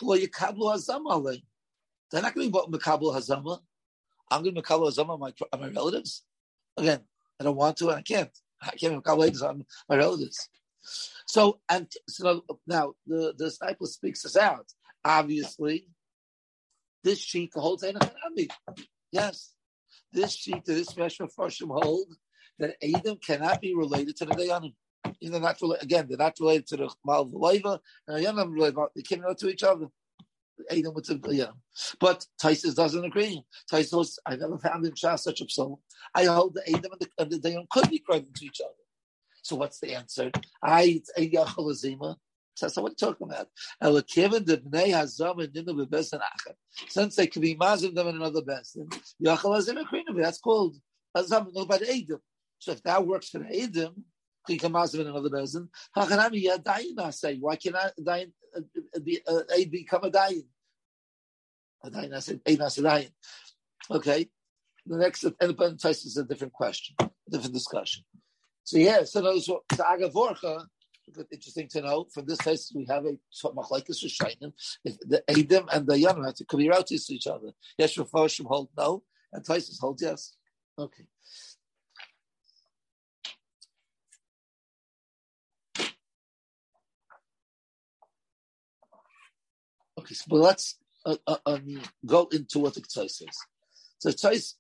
Lo 0.02 0.18
Yikablu 0.18 0.76
Hazama 0.76 1.40
They're 2.16 2.24
not 2.24 2.34
going 2.34 2.50
to 2.50 2.70
be 2.72 2.78
Mekablu 2.78 3.14
Hazama. 3.14 3.60
I'm 4.32 4.42
going 4.42 4.56
to 4.56 4.62
Mekablu 4.62 4.90
Hazama 4.90 5.20
my 5.20 5.34
my 5.60 5.68
relatives. 5.68 6.24
Again, 6.78 7.02
I 7.42 7.44
don't 7.44 7.58
want 7.58 7.76
to, 7.78 7.90
and 7.90 7.98
I 7.98 8.02
can't. 8.02 8.32
I 8.62 8.72
can't 8.72 9.04
Mekablu 9.04 9.32
Hazama 9.32 9.64
my 9.90 9.98
relatives. 9.98 10.48
So 11.28 11.60
and 11.68 11.92
so 12.08 12.46
now 12.66 12.94
the 13.06 13.34
the 13.38 13.46
disciple 13.50 13.88
speaks 13.88 14.24
us 14.24 14.38
out 14.38 14.72
obviously, 15.06 15.88
this 17.04 17.20
sheet 17.20 17.52
holds 17.54 17.84
Einachanami. 17.84 18.50
Yes, 19.12 19.54
this 20.12 20.34
sheet, 20.34 20.66
this 20.66 20.88
special 20.88 21.28
Farshim 21.28 21.70
hold 21.70 22.08
that 22.58 22.76
Adam 22.84 23.18
cannot 23.18 23.62
be 23.62 23.76
related 23.76 24.18
to 24.18 24.26
the 24.26 24.34
Dayanim. 24.34 24.74
They're 25.22 25.40
not 25.40 25.62
related, 25.62 25.84
again, 25.84 26.08
they're 26.10 26.18
not 26.18 26.40
related 26.40 26.68
to 26.68 26.78
the 26.78 26.90
Mal 27.06 27.28
V'Leiva, 27.28 27.80
and 28.08 28.26
Dayanim 28.26 28.52
related, 28.52 28.78
they 28.96 29.04
can't 29.04 29.22
relate 29.22 29.38
to 29.38 29.50
each 29.50 29.64
other. 29.64 29.88
Adam 30.72 30.94
with 30.94 31.06
the 31.06 31.36
yeah. 31.36 31.52
But 32.00 32.26
Taisus 32.42 32.76
doesn't 32.76 33.04
agree. 33.04 33.44
Taisus, 33.72 34.18
I 34.26 34.36
never 34.36 34.58
found 34.58 34.86
in 34.86 34.96
Shah 34.96 35.16
such 35.16 35.42
a 35.42 35.50
psalm. 35.50 35.78
I 36.14 36.26
hold 36.26 36.56
the 36.56 36.70
Adam 36.70 36.92
and 36.92 37.30
the, 37.30 37.38
the 37.38 37.50
Dayan 37.50 37.70
could 37.70 37.90
be 37.90 38.00
credited 38.00 38.36
to 38.36 38.46
each 38.46 38.62
other. 38.62 38.74
So 39.42 39.56
what's 39.58 39.80
the 39.80 39.94
answer? 39.94 40.32
I 40.64 40.84
it's 40.84 41.12
Eiyachal 41.18 41.72
Azima. 41.72 42.16
So, 42.56 42.68
so 42.70 42.82
what 42.82 42.90
are 42.90 42.94
you 42.94 43.14
talking 43.14 43.28
about? 43.28 43.48
Since 46.90 47.16
they 47.16 47.28
could 47.28 47.42
be 47.42 47.56
mazim 47.56 47.94
them 47.94 48.08
in 48.08 48.16
another 48.16 48.42
bezdin, 48.42 48.90
that's 49.20 50.38
called 50.40 50.78
azam 51.16 51.54
no 51.54 51.66
the 51.66 51.86
edim. 51.86 52.20
So 52.60 52.72
if 52.72 52.82
that 52.84 53.06
works 53.06 53.30
for 53.30 53.40
edim, 53.40 53.94
you 54.48 54.58
can 54.58 54.72
mazim 54.72 55.02
in 55.02 55.08
another 55.08 55.30
bezdin. 55.30 55.68
Hachanami 55.98 56.46
yadayin 56.46 57.14
say. 57.14 57.38
Why 57.38 57.58
can 57.58 57.76
I 57.76 57.90
dayin 58.00 58.32
uh, 58.56 58.62
be 59.04 59.20
uh, 59.28 59.42
aid 59.54 59.70
become 59.70 60.06
a 60.06 60.12
dayin? 60.12 60.16
A 60.34 60.34
dayin 60.34 60.34
I 60.34 60.34
said 60.34 60.34
aid 60.34 60.34
dayin. 60.34 60.44
Okay. 63.92 64.30
The 64.88 64.98
next 64.98 65.24
independent 65.24 65.80
test 65.80 66.06
is 66.06 66.18
a 66.18 66.24
different 66.24 66.54
question, 66.54 66.96
a 67.00 67.10
different 67.30 67.54
discussion. 67.54 68.04
So 68.64 68.78
yeah, 68.78 69.04
so 69.04 69.22
those 69.22 69.46
the 69.46 69.84
agavorcha 69.84 70.66
interesting 71.32 71.68
to 71.70 71.82
know. 71.82 72.06
From 72.14 72.26
this 72.26 72.40
case, 72.40 72.72
we 72.76 72.86
have 72.90 73.06
a 73.06 73.18
machlekes 73.44 74.04
shaynim. 74.06 74.54
The 74.84 75.24
Adam 75.30 75.68
and 75.72 75.88
the 75.88 75.96
Yanam 75.96 76.26
have 76.26 76.36
to 76.36 76.58
be 76.58 76.70
relative 76.70 77.06
to 77.06 77.14
each 77.14 77.28
other. 77.28 77.52
Yes, 77.78 77.96
Rafoshim 77.96 78.46
hold 78.46 78.70
no, 78.78 79.04
and 79.32 79.46
Taisus 79.46 79.80
hold 79.80 80.00
yes. 80.02 80.36
Okay. 80.78 81.04
Okay, 89.98 90.14
so 90.14 90.36
let's 90.36 90.78
uh, 91.06 91.18
uh, 91.28 91.38
um, 91.46 91.82
go 92.06 92.28
into 92.32 92.60
what 92.60 92.74
the 92.74 92.82
Tzais 92.82 93.12
says. 93.12 93.38
So 94.00 94.10
Tzais 94.10 94.56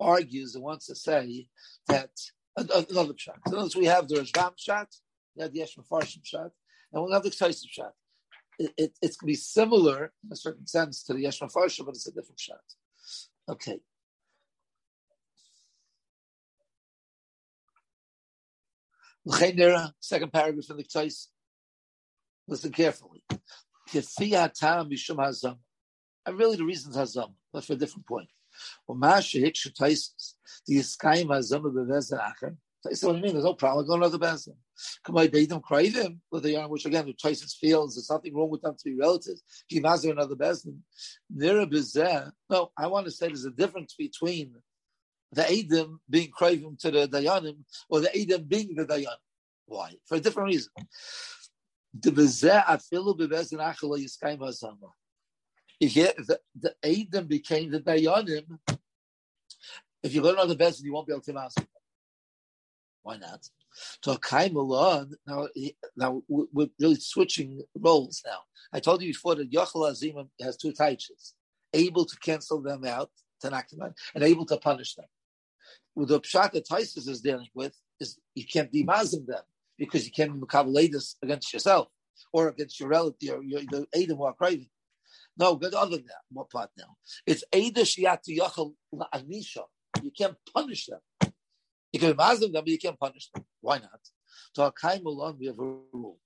argues 0.00 0.54
and 0.54 0.64
wants 0.64 0.86
to 0.86 0.94
say 0.94 1.48
that 1.88 2.10
uh, 2.56 2.82
another 2.90 3.14
shot. 3.16 3.38
So 3.48 3.78
we 3.78 3.86
have 3.86 4.08
the 4.08 4.16
Rashbam 4.16 4.52
shot, 4.56 4.88
we 5.36 5.42
have 5.42 5.52
the 5.52 5.58
Yesh 5.58 5.76
Mefarshim 5.76 6.24
shot, 6.24 6.50
and 6.92 7.02
we'll 7.02 7.12
have 7.12 7.22
the 7.22 7.30
Ktaisim 7.30 7.68
shot. 7.70 7.92
It, 8.58 8.72
it, 8.76 8.92
it's 9.02 9.16
going 9.16 9.28
to 9.28 9.32
be 9.32 9.34
similar 9.34 10.12
in 10.24 10.32
a 10.32 10.36
certain 10.36 10.66
sense 10.66 11.02
to 11.04 11.12
the 11.12 11.20
Yesh 11.20 11.40
Mefarshim, 11.40 11.84
but 11.84 11.94
it's 11.94 12.06
a 12.06 12.12
different 12.12 12.40
shot. 12.40 12.60
Okay. 13.48 13.80
Second 20.00 20.32
paragraph 20.32 20.70
in 20.70 20.76
the 20.76 20.84
Ktaisim. 20.84 21.26
Listen 22.48 22.72
carefully. 22.72 23.22
And 26.26 26.38
really, 26.38 26.56
the 26.56 26.64
reason's 26.64 26.96
hazam, 26.96 27.32
but 27.52 27.64
for 27.64 27.74
a 27.74 27.76
different 27.76 28.06
point. 28.06 28.28
The 28.88 28.94
Yiskayim 28.94 31.26
hazam 31.26 31.62
bevezen 31.62 32.20
acher. 32.20 32.56
So 32.92 33.08
what 33.08 33.14
do 33.14 33.18
you 33.18 33.24
mean? 33.24 33.32
There's 33.32 33.44
no 33.44 33.54
problem. 33.54 33.86
Go 33.86 33.94
another 33.94 34.18
bezin. 34.18 34.54
Come 35.04 35.16
on, 35.16 35.26
Beidim 35.28 35.62
Kraivim 35.62 36.18
with 36.30 36.42
the 36.42 36.52
yarn, 36.52 36.70
which 36.70 36.84
again, 36.84 37.06
the 37.06 37.14
Tysus 37.14 37.56
feels 37.56 37.94
there's 37.94 38.10
nothing 38.10 38.34
wrong 38.34 38.50
with 38.50 38.62
them 38.62 38.74
to 38.76 38.84
be 38.84 38.94
relatives. 38.94 39.42
Gimazir 39.72 40.12
another 40.12 40.36
bezin. 40.36 40.78
Nira 41.34 41.70
bezeh. 41.70 42.30
No, 42.50 42.70
I 42.76 42.86
want 42.86 43.06
to 43.06 43.10
say 43.10 43.28
there's 43.28 43.44
a 43.44 43.50
difference 43.50 43.94
between 43.94 44.54
the 45.32 45.42
Eidim 45.42 45.98
being 46.08 46.30
Kraivim 46.30 46.78
to 46.80 46.90
the 46.90 47.08
Dayanim 47.08 47.58
or 47.88 48.00
the 48.00 48.08
Eidim 48.08 48.48
being 48.48 48.74
the 48.74 48.84
Dayanim. 48.84 49.06
Why? 49.66 49.94
For 50.04 50.16
a 50.16 50.20
different 50.20 50.48
reason. 50.48 50.72
The 51.98 52.10
bezeh 52.10 52.64
afilu 52.64 53.18
bebezin 53.18 53.58
acher 53.58 53.84
lo 53.84 53.96
Yiskayim 53.96 54.38
hazam 54.38 54.78
if 55.80 55.96
you, 55.96 56.08
the, 56.18 56.40
the 56.58 56.74
Adam 56.84 57.26
became 57.26 57.70
the 57.70 57.80
Dayanim, 57.80 58.58
if 60.02 60.14
you 60.14 60.22
go 60.22 60.34
to 60.34 60.40
another 60.40 60.54
Bezin, 60.54 60.84
you 60.84 60.92
won't 60.92 61.06
be 61.06 61.12
able 61.12 61.22
to 61.22 61.32
them. 61.32 61.48
Why 63.02 63.16
not? 63.18 63.48
So 64.02 64.16
Kaimalon, 64.16 65.12
now, 65.26 65.48
now 65.96 66.22
we're 66.28 66.68
really 66.80 66.96
switching 66.96 67.62
roles 67.78 68.22
now. 68.26 68.38
I 68.72 68.80
told 68.80 69.02
you 69.02 69.10
before 69.10 69.34
that 69.34 69.50
Yochel 69.50 69.88
Azim 69.88 70.28
has 70.40 70.56
two 70.56 70.72
types: 70.72 71.34
able 71.72 72.04
to 72.04 72.16
cancel 72.18 72.62
them 72.62 72.84
out, 72.84 73.10
knock 73.44 73.66
and 74.14 74.24
able 74.24 74.46
to 74.46 74.56
punish 74.56 74.94
them. 74.94 75.06
With 75.94 76.08
the 76.08 76.20
pshat 76.20 76.52
that 76.52 76.66
Tysus 76.68 77.08
is 77.08 77.20
dealing 77.20 77.48
with 77.54 77.74
is 78.00 78.18
you 78.34 78.44
can't 78.46 78.72
demazim 78.72 79.26
them 79.26 79.42
because 79.78 80.06
you 80.06 80.12
can't 80.12 80.74
be 80.74 80.90
against 81.22 81.52
yourself 81.52 81.88
or 82.32 82.48
against 82.48 82.80
your 82.80 82.88
relative, 82.88 83.38
or 83.38 83.42
your, 83.42 83.60
the 83.70 83.86
Adam 83.94 84.16
who 84.16 84.24
are 84.24 84.32
craving. 84.32 84.68
No, 85.38 85.56
good 85.56 85.74
other 85.74 85.96
than 85.96 86.06
that. 86.06 86.22
What 86.30 86.50
part 86.50 86.70
now? 86.78 86.96
It's 87.26 87.44
Eida 87.52 87.84
Shiatu 87.84 88.36
Yachal 88.38 88.72
Anisha. 89.14 89.64
You 90.02 90.10
can't 90.16 90.36
punish 90.54 90.86
them. 90.86 91.00
You 91.92 92.00
can 92.00 92.10
imagine 92.10 92.52
them, 92.52 92.64
but 92.64 92.68
you 92.68 92.78
can't 92.78 92.98
punish 92.98 93.30
them. 93.30 93.44
Why 93.60 93.78
not? 93.78 94.00
To 94.54 94.70
Akaim 94.70 95.04
Alon, 95.04 95.36
we 95.38 95.46
have 95.46 95.58
a 95.58 95.62
rule. 95.62 96.18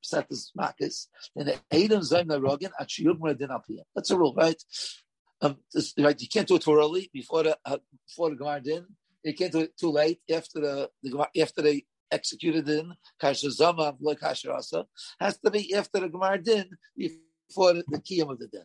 Set 0.00 0.28
this 0.28 0.52
marcus. 0.54 1.08
And 1.34 1.48
Adam 1.72 2.00
Zaim 2.00 2.26
Narogin 2.26 2.70
at 2.78 2.88
Shiyugmar 2.88 3.36
Din 3.38 3.48
Apiyah. 3.48 3.82
That's 3.94 4.10
a 4.10 4.16
rule, 4.16 4.34
right? 4.36 4.62
Um, 5.40 5.58
this, 5.72 5.94
right, 5.98 6.20
you 6.20 6.28
can't 6.28 6.48
do 6.48 6.56
it 6.56 6.62
too 6.62 6.74
early 6.74 7.10
before 7.12 7.44
the 7.44 7.56
uh, 7.64 7.78
before 8.06 8.30
the 8.30 8.36
Gemara 8.36 8.60
din. 8.60 8.86
You 9.22 9.34
can't 9.34 9.52
do 9.52 9.60
it 9.60 9.76
too 9.78 9.90
late 9.90 10.20
after 10.32 10.60
the, 10.60 10.90
the 11.02 11.28
after 11.40 11.62
they 11.62 11.84
executed 12.10 12.68
in 12.68 12.92
kasher 13.22 13.50
zama 13.50 13.94
like 14.00 14.18
kasher. 14.18 14.84
Has 15.20 15.38
to 15.38 15.50
be 15.50 15.74
after 15.74 16.00
the 16.00 16.08
Gemara 16.08 16.42
din 16.42 16.70
for 17.52 17.72
the, 17.74 17.84
kiyam 17.98 18.30
of 18.30 18.38
the 18.38 18.46
din. 18.46 18.64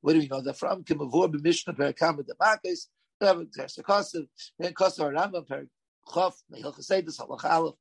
Where 0.00 0.14
do 0.14 0.20
we 0.20 0.28
know 0.28 0.40
that 0.40 0.58
from? 0.58 0.84
Kimavor 0.84 1.32
b'mishnah 1.32 1.76
perakam 1.76 2.20
b'demakis, 2.20 2.86
Kosev, 3.20 4.28
then 4.58 4.72
Kosev 4.72 5.12
Rambam 5.12 5.46
perak 5.46 5.66
Chof, 6.06 6.34
Mehil 6.52 6.76
Chesedus, 6.76 7.18
Halach 7.18 7.44
Aleph, 7.44 7.74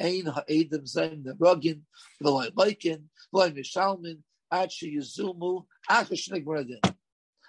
Ein 0.00 0.26
ha'edim 0.26 0.84
zayin 0.84 1.24
nerogin, 1.24 1.80
v'loy 2.22 2.50
loikin, 2.52 3.04
v'loy 3.34 3.56
mishalmin, 3.56 4.18
ad 4.50 4.70
sheyizumu, 4.70 5.64
achar 5.88 6.16
shnig 6.16 6.44
maradin. 6.44 6.94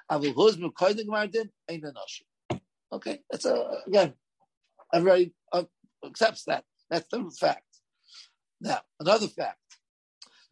Avil 0.10 0.34
huzmu 0.34 0.72
koidig 0.72 1.08
maradin, 1.08 1.50
ein 1.70 1.82
anoshim. 1.82 2.60
Okay, 2.92 3.20
that's 3.32 3.46
a, 3.46 3.82
again, 3.88 4.13
everybody 4.94 5.34
uh, 5.52 5.63
accepts 6.06 6.44
that. 6.44 6.63
That's 6.90 7.08
the 7.08 7.32
fact. 7.40 7.63
Now, 8.62 8.82
another 9.00 9.28
fact. 9.28 9.58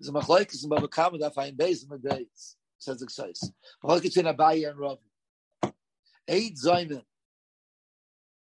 There's 0.01 0.09
a 0.09 0.13
machlokes 0.13 0.63
in 0.63 0.69
Baba 0.69 0.87
Kama 0.87 1.19
that 1.19 1.35
find 1.35 1.55
base 1.55 1.83
in 1.83 1.89
the 1.89 1.99
days. 1.99 2.55
Says 2.79 2.97
the 2.97 3.07
says. 3.07 3.51
Machlokes 3.83 4.17
in 4.17 4.25
Abaye 4.25 4.67
and 4.67 4.79
Rav. 4.79 4.97
Eid 6.27 6.57
Zayman. 6.57 7.03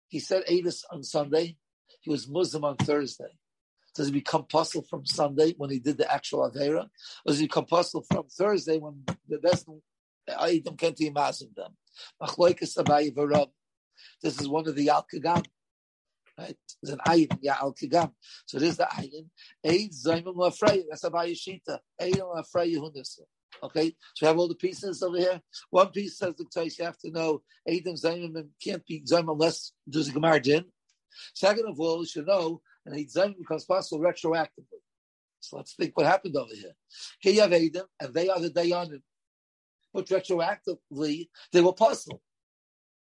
He 0.10 0.20
said 0.20 0.44
Eidus 0.52 0.84
on 0.92 1.04
Sunday. 1.04 1.56
He 2.02 2.10
was 2.10 2.28
Muslim 2.28 2.66
on 2.66 2.76
Thursday. 2.76 3.40
Does 3.96 4.08
he 4.08 4.12
become 4.12 4.42
apostle 4.42 4.82
from 4.82 5.06
Sunday 5.06 5.54
when 5.58 5.70
he 5.70 5.80
did 5.80 5.98
the 5.98 6.12
actual 6.12 6.52
Avera? 6.52 6.84
Or 6.84 6.90
does 7.28 7.40
he 7.40 7.46
become 7.46 7.64
apostle 7.64 8.02
from 8.12 8.28
Thursday 8.28 8.78
when 8.78 9.06
the 9.30 9.38
best 9.38 9.66
Aidim 10.30 10.78
can't 10.78 11.00
imagine 11.00 11.52
them? 11.56 11.78
Machlokes 12.22 12.78
Abaye 12.78 13.16
Varav. 13.16 13.50
This 14.22 14.42
is 14.42 14.50
one 14.50 14.68
of 14.68 14.76
the 14.76 14.90
Al 14.90 15.08
Kagam. 15.10 15.46
Right? 16.38 16.58
There's 16.82 16.94
an 16.94 17.00
ayin, 17.08 17.38
yeah, 17.42 17.58
al 17.62 17.74
kigam. 17.74 18.12
So 18.46 18.60
there's 18.60 18.78
the 18.78 18.88
ayin. 18.92 19.30
Eid 19.66 19.92
zaymim 19.92 20.36
lafrei. 20.36 20.84
That's 20.90 21.04
a 21.04 21.10
bayishita. 21.10 21.80
Eid 22.02 22.16
lafrei 22.16 22.76
yehunisa. 22.76 23.22
Okay, 23.64 23.96
so 24.16 24.26
we 24.26 24.28
have 24.28 24.38
all 24.38 24.48
the 24.48 24.56
pieces 24.56 25.02
over 25.02 25.18
here. 25.18 25.42
One 25.70 25.88
piece 25.88 26.18
says 26.18 26.36
the 26.38 26.46
place 26.46 26.78
you 26.78 26.86
have 26.86 26.98
to 27.00 27.12
know 27.12 27.42
Eidim 27.68 28.00
Zaymim 28.02 28.48
can't 28.62 28.86
be 28.86 29.04
Zaymim 29.10 29.32
unless 29.32 29.72
there's 29.88 30.10
a 30.10 30.12
Gemar 30.12 30.42
din. 30.42 30.66
Second 31.34 31.70
of 31.70 31.80
all, 31.80 32.00
you 32.00 32.06
should 32.06 32.28
know 32.28 32.62
and 32.86 32.96
Eid 32.96 33.10
Zaymim 33.10 33.38
becomes 33.38 33.66
possible 33.66 34.04
retroactively. 34.04 34.82
So 35.40 35.58
let's 35.58 35.74
think 35.74 35.96
what 35.96 36.06
happened 36.06 36.36
over 36.36 36.54
here. 36.54 36.74
Here 37.20 37.34
you 37.34 37.42
have 37.42 37.52
Eidim, 37.52 37.86
and 38.00 38.14
they 38.14 38.30
are 38.30 38.40
the 38.40 38.50
Dayanim. 38.50 39.02
But 39.94 40.08
retroactively, 40.08 41.30
they 41.52 41.62
were 41.62 41.74
possible. 41.74 42.22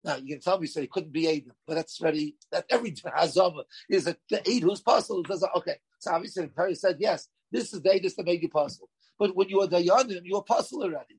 Now 0.04 0.16
you 0.16 0.34
can 0.34 0.40
tell 0.40 0.60
me, 0.60 0.66
so 0.66 0.80
it 0.80 0.90
couldn't 0.90 1.12
be 1.12 1.28
Adam, 1.28 1.56
but 1.66 1.74
that's 1.74 1.98
very 1.98 2.36
that 2.52 2.66
every 2.70 2.92
hazama 2.92 3.64
is 3.88 4.04
that 4.04 4.18
the 4.28 4.48
aid 4.48 4.62
who's 4.62 4.82
possible 4.82 5.24
okay. 5.56 5.76
So 5.98 6.12
obviously 6.12 6.44
the 6.44 6.48
Perry 6.50 6.74
said 6.74 6.98
yes, 7.00 7.28
this 7.50 7.72
is 7.72 7.80
the 7.80 7.94
aid 7.94 8.04
that 8.04 8.26
made 8.26 8.42
you 8.42 8.50
possible. 8.50 8.90
But 9.18 9.34
when 9.34 9.48
you 9.48 9.58
were 9.58 9.66
dayanim, 9.66 10.20
you 10.24 10.34
were 10.34 10.42
possible 10.42 10.82
already. 10.82 11.18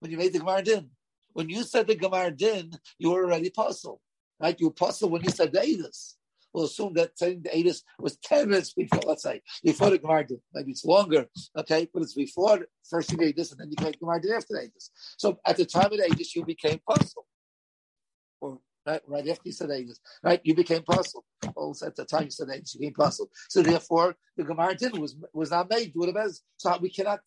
When 0.00 0.10
you 0.10 0.16
made 0.16 0.32
the 0.32 0.38
Gemara 0.38 0.62
din, 0.62 0.90
when 1.34 1.50
you 1.50 1.64
said 1.64 1.86
the 1.86 1.96
Gemara 1.96 2.30
din, 2.30 2.72
you 2.98 3.10
were 3.10 3.24
already 3.24 3.50
possible, 3.50 4.00
right? 4.40 4.58
You 4.58 4.68
were 4.68 4.74
possible 4.74 5.10
when 5.10 5.24
you 5.24 5.30
said 5.30 5.52
the 5.52 5.60
Adis. 5.60 6.14
We'll 6.52 6.66
assume 6.66 6.94
that 6.94 7.18
saying 7.18 7.42
the 7.42 7.50
Adis 7.50 7.82
was 7.98 8.16
ten 8.18 8.48
minutes 8.48 8.72
before, 8.72 9.00
let's 9.06 9.24
say, 9.24 9.42
before 9.62 9.90
the 9.90 9.98
Gemara 9.98 10.26
din. 10.26 10.40
Maybe 10.54 10.70
it's 10.70 10.84
longer, 10.84 11.26
okay, 11.58 11.88
but 11.92 12.02
it's 12.02 12.14
before 12.14 12.60
first 12.88 13.12
you 13.12 13.18
made 13.18 13.36
this, 13.36 13.50
and 13.50 13.60
then 13.60 13.70
you 13.70 13.84
made 13.84 13.98
Gemara 13.98 14.20
din 14.22 14.32
after 14.32 14.54
the 14.54 14.60
Adis. 14.60 14.90
So 15.18 15.38
at 15.44 15.56
the 15.56 15.66
time 15.66 15.86
of 15.92 15.98
the 15.98 16.08
Adis, 16.10 16.34
you 16.34 16.44
became 16.44 16.80
possible 16.88 17.23
right, 18.86 19.00
right 19.06 19.28
after 19.28 19.48
Aegis, 19.48 20.00
right? 20.22 20.40
You 20.44 20.54
became 20.54 20.82
puzzled. 20.82 21.24
Also 21.54 21.86
at 21.86 21.96
the 21.96 22.04
time 22.04 22.24
Aegis, 22.24 22.74
you 22.74 22.80
became 22.80 22.94
puzzled. 22.94 23.30
So 23.48 23.62
therefore, 23.62 24.16
the 24.36 24.44
Gemara 24.44 24.74
did 24.74 24.96
was 24.98 25.16
was 25.32 25.50
not 25.50 25.70
made. 25.70 25.92
Do 25.94 26.04
it 26.04 26.16
as 26.16 26.42
so 26.56 26.76
we 26.80 26.90
cannot 26.90 27.20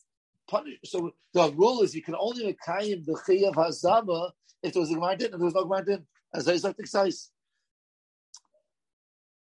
punish. 0.48 0.78
So 0.86 1.12
the 1.34 1.52
rule 1.52 1.82
is 1.82 1.96
you 1.96 2.02
can 2.02 2.16
only 2.20 2.46
make 2.46 2.60
kaim 2.66 3.04
the 3.06 3.14
of 3.14 3.56
hazama 3.56 4.32
if 4.64 4.74
there 4.74 4.82
was 4.82 4.92
a 4.92 4.96
Gemara 4.96 5.18
din. 5.18 5.28
If 5.28 5.32
there 5.32 5.46
was 5.46 5.54
no 5.54 5.64
Gemara 5.64 5.86
din, 5.86 6.06
as 6.34 6.48
I 6.48 6.58
said, 6.58 6.76
size. 6.86 7.32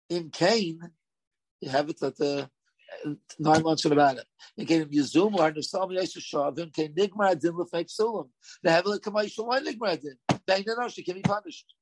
In 0.09 0.29
Cain, 0.29 0.81
you 1.61 1.69
have 1.69 1.89
it 1.89 2.01
at 2.03 2.17
the 2.17 2.49
nine 3.39 3.63
months 3.63 3.85
about 3.85 4.17
it. 4.17 4.25
He 4.55 4.65
came 4.65 4.85
Yizum 4.85 5.35
or 5.35 5.51
Nusam 5.51 5.91
Yisushavim 5.91 6.73
came 6.73 6.93
Nigmar 6.93 7.39
Din 7.39 7.53
Lefek 7.53 7.89
Sulam. 7.89 8.27
The 8.61 8.71
Heavenly 8.71 8.99
Kamashal 8.99 9.65
Nigmar 9.65 10.01
Din. 10.01 10.17
Bang 10.45 10.63
the 10.65 10.89
she 10.89 11.03
can 11.03 11.15
be 11.15 11.21
punished. 11.21 11.73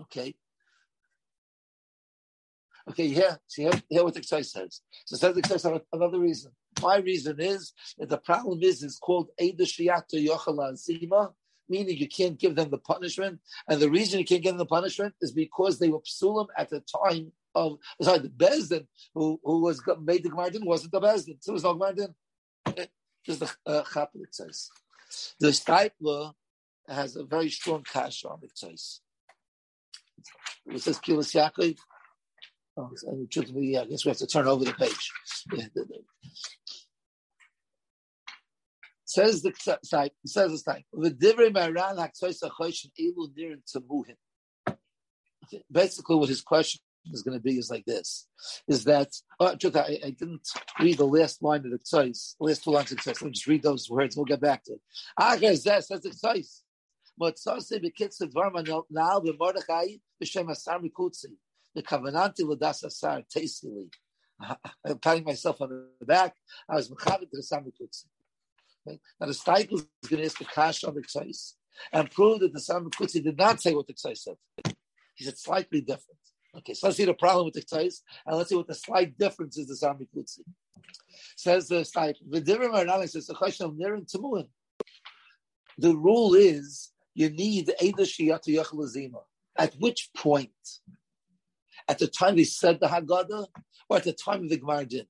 Okay. 0.00 0.34
Okay, 2.88 3.08
here, 3.08 3.38
see 3.46 3.62
here, 3.62 3.72
here 3.90 4.04
what 4.04 4.14
the 4.14 4.20
Ksai 4.20 4.44
says. 4.44 4.80
So 5.04 5.16
says 5.16 5.34
the 5.34 5.42
Ksai 5.42 5.80
another 5.92 6.18
reason. 6.18 6.52
My 6.80 6.96
reason 6.96 7.38
is 7.40 7.72
that 7.98 8.08
the 8.08 8.18
problem 8.18 8.60
is 8.62 8.82
it's 8.82 8.98
called 8.98 9.28
Eida 9.40 9.60
Shiyata 9.62 10.14
Yochala 10.14 10.76
Zima, 10.76 11.32
meaning 11.68 11.96
you 11.96 12.08
can't 12.08 12.38
give 12.38 12.54
them 12.54 12.70
the 12.70 12.78
punishment. 12.78 13.40
And 13.68 13.80
the 13.80 13.90
reason 13.90 14.20
you 14.20 14.24
can't 14.24 14.42
give 14.42 14.52
them 14.52 14.58
the 14.58 14.66
punishment 14.66 15.14
is 15.20 15.32
because 15.32 15.78
they 15.78 15.88
were 15.88 16.00
psulim 16.00 16.46
at 16.56 16.70
the 16.70 16.80
time 16.80 17.32
of 17.54 17.78
sorry, 18.00 18.20
the 18.20 18.28
Bezdin 18.28 18.86
who, 19.14 19.38
who 19.42 19.60
was 19.60 19.82
made 20.00 20.22
the 20.22 20.30
Gemara 20.30 20.50
wasn't 20.62 20.92
the 20.92 21.00
Bezdin. 21.00 21.36
So 21.40 21.52
there 21.52 21.54
was 21.54 21.64
no 21.64 21.74
Gemara 21.74 22.08
Just 23.26 23.40
the 23.40 23.50
uh, 23.66 23.82
Chapel 23.92 24.22
it 24.22 24.34
says. 24.34 24.70
The 25.40 25.48
Steipler 25.48 26.32
has 26.86 27.16
a 27.16 27.24
very 27.24 27.50
strong 27.50 27.82
cash 27.82 28.24
on 28.24 28.38
it 28.42 28.56
says. 28.56 29.00
It 30.70 30.80
says 30.80 30.98
Kilas 30.98 31.34
Yaakov. 31.34 31.78
Oh, 32.76 32.90
I 33.10 33.86
guess 33.86 34.04
we 34.04 34.10
have 34.10 34.18
to 34.18 34.26
turn 34.26 34.46
over 34.46 34.64
the 34.64 34.72
page. 34.72 35.10
Yeah. 35.52 35.64
Says 39.04 39.42
the 39.42 39.52
site. 39.82 40.12
Says 40.26 40.52
the 40.52 40.58
site. 40.58 40.84
The 40.92 41.10
divrei 41.10 41.52
maran 41.52 41.96
haktois 41.96 42.42
achoishin 42.42 42.90
elu 43.00 43.28
nirin 43.36 43.62
tamuhin. 43.74 44.16
Basically, 45.72 46.16
what 46.16 46.28
his 46.28 46.42
question 46.42 46.80
is 47.10 47.22
going 47.22 47.36
to 47.36 47.42
be 47.42 47.58
is 47.58 47.70
like 47.70 47.86
this: 47.86 48.28
is 48.68 48.84
that 48.84 49.08
oh, 49.40 49.56
I, 49.74 49.98
I 50.04 50.10
didn't 50.10 50.46
read 50.78 50.98
the 50.98 51.06
last 51.06 51.42
line 51.42 51.64
of 51.64 51.70
the 51.70 51.78
tzais, 51.78 52.34
last 52.38 52.62
two 52.62 52.70
lines 52.70 52.92
of 52.92 52.98
tzais. 52.98 53.06
Let 53.06 53.22
me 53.22 53.30
just 53.30 53.46
read 53.46 53.62
those 53.62 53.88
words. 53.88 54.14
We'll 54.14 54.26
get 54.26 54.42
back 54.42 54.64
to 54.64 54.74
it. 54.74 54.80
Achar 55.18 55.52
zeh 55.52 55.82
says 55.82 56.02
the 56.02 56.10
tzais. 56.10 56.60
Motzase 57.20 57.82
bekitz 57.82 58.20
dvar 58.20 58.52
The 58.54 59.32
b'Mordechai 59.32 60.00
b'shem 60.22 60.50
asar 60.50 60.80
mikutzi. 60.80 61.32
The 61.74 61.82
kavananti 61.82 62.44
l'das 62.44 62.84
asar 62.84 63.22
tastily. 63.22 63.90
I'm 64.84 64.98
patting 64.98 65.24
myself 65.24 65.60
on 65.60 65.86
the 65.98 66.06
back. 66.06 66.34
I 66.68 66.76
was 66.76 66.88
mechavit 66.88 67.30
to 67.30 67.36
the 67.36 67.42
Samikutzi. 67.42 68.04
Okay? 68.86 69.00
Now 69.20 69.26
the 69.26 69.32
Steichel 69.32 69.74
is 69.74 70.08
going 70.08 70.20
to 70.20 70.26
ask 70.26 70.40
a 70.40 70.44
kash 70.44 70.84
on 70.84 70.94
the 70.94 71.02
Ksais 71.02 71.54
and 71.92 72.10
prove 72.10 72.40
that 72.40 72.52
the 72.52 72.60
Samikutzi 72.60 73.22
did 73.22 73.36
not 73.36 73.60
say 73.60 73.74
what 73.74 73.86
the 73.86 73.94
Ksais 73.94 74.18
said. 74.18 74.36
He 75.14 75.24
said 75.24 75.38
slightly 75.38 75.80
different. 75.80 76.18
Okay, 76.56 76.74
so 76.74 76.86
let's 76.86 76.96
see 76.96 77.04
the 77.04 77.14
problem 77.14 77.44
with 77.44 77.54
the 77.54 77.62
Ksais 77.62 78.00
and 78.26 78.36
let's 78.36 78.48
see 78.48 78.56
what 78.56 78.68
the 78.68 78.74
slight 78.74 79.18
difference 79.18 79.58
is 79.58 79.66
the 79.66 79.86
Samikutzi. 79.86 80.40
Says 81.36 81.68
the 81.68 81.76
Steichel. 81.76 82.30
The 82.30 82.40
different 82.40 83.04
is 83.04 83.28
a 83.28 83.34
question 83.34 83.66
of 83.66 83.72
Nirin 83.72 84.10
Tamuin. 84.10 84.48
The 85.78 85.94
rule 85.96 86.34
is 86.34 86.92
you 87.18 87.30
need 87.30 87.68
Eda. 87.82 88.06
At 89.58 89.74
which 89.80 90.10
point? 90.16 90.50
At 91.88 91.98
the 91.98 92.06
time 92.06 92.36
they 92.36 92.44
said 92.44 92.78
the 92.78 92.86
Haggadah, 92.86 93.48
or 93.88 93.96
at 93.96 94.04
the 94.04 94.12
time 94.12 94.44
of 94.44 94.50
the 94.50 94.58
Gemara 94.58 94.86
Din? 94.86 95.06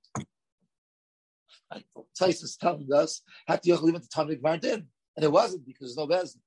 Tais 2.19 2.43
is 2.43 2.57
telling 2.59 2.89
us 2.95 3.21
had 3.47 3.63
to 3.63 3.73
at 3.73 3.81
the 3.83 4.09
time 4.11 4.23
of 4.23 4.31
the 4.31 4.37
Gemara 4.37 4.57
Din, 4.57 4.87
and 5.17 5.25
it 5.25 5.31
wasn't 5.31 5.67
because 5.67 5.95
there's 5.95 6.09
no 6.09 6.17
bezin. 6.17 6.41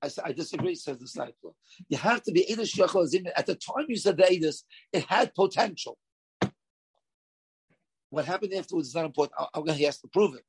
I, 0.00 0.28
I 0.28 0.32
disagree, 0.32 0.76
says 0.76 0.98
the 0.98 1.06
disciple. 1.06 1.56
You 1.88 1.96
have 1.96 2.22
to 2.22 2.30
be 2.30 2.46
Eidish 2.48 2.76
Yachal 2.76 3.02
At 3.34 3.46
the 3.46 3.56
time 3.56 3.86
you 3.88 3.96
said 3.96 4.16
the 4.16 4.22
Eidish, 4.22 4.62
it 4.92 5.06
had 5.06 5.34
potential. 5.34 5.98
What 8.10 8.26
happened 8.26 8.54
afterwards 8.54 8.88
is 8.88 8.94
not 8.94 9.06
important. 9.06 9.34
I'm 9.52 9.64
going 9.64 9.76
to 9.76 9.82
to 10.02 10.08
prove 10.08 10.36
it. 10.36 10.44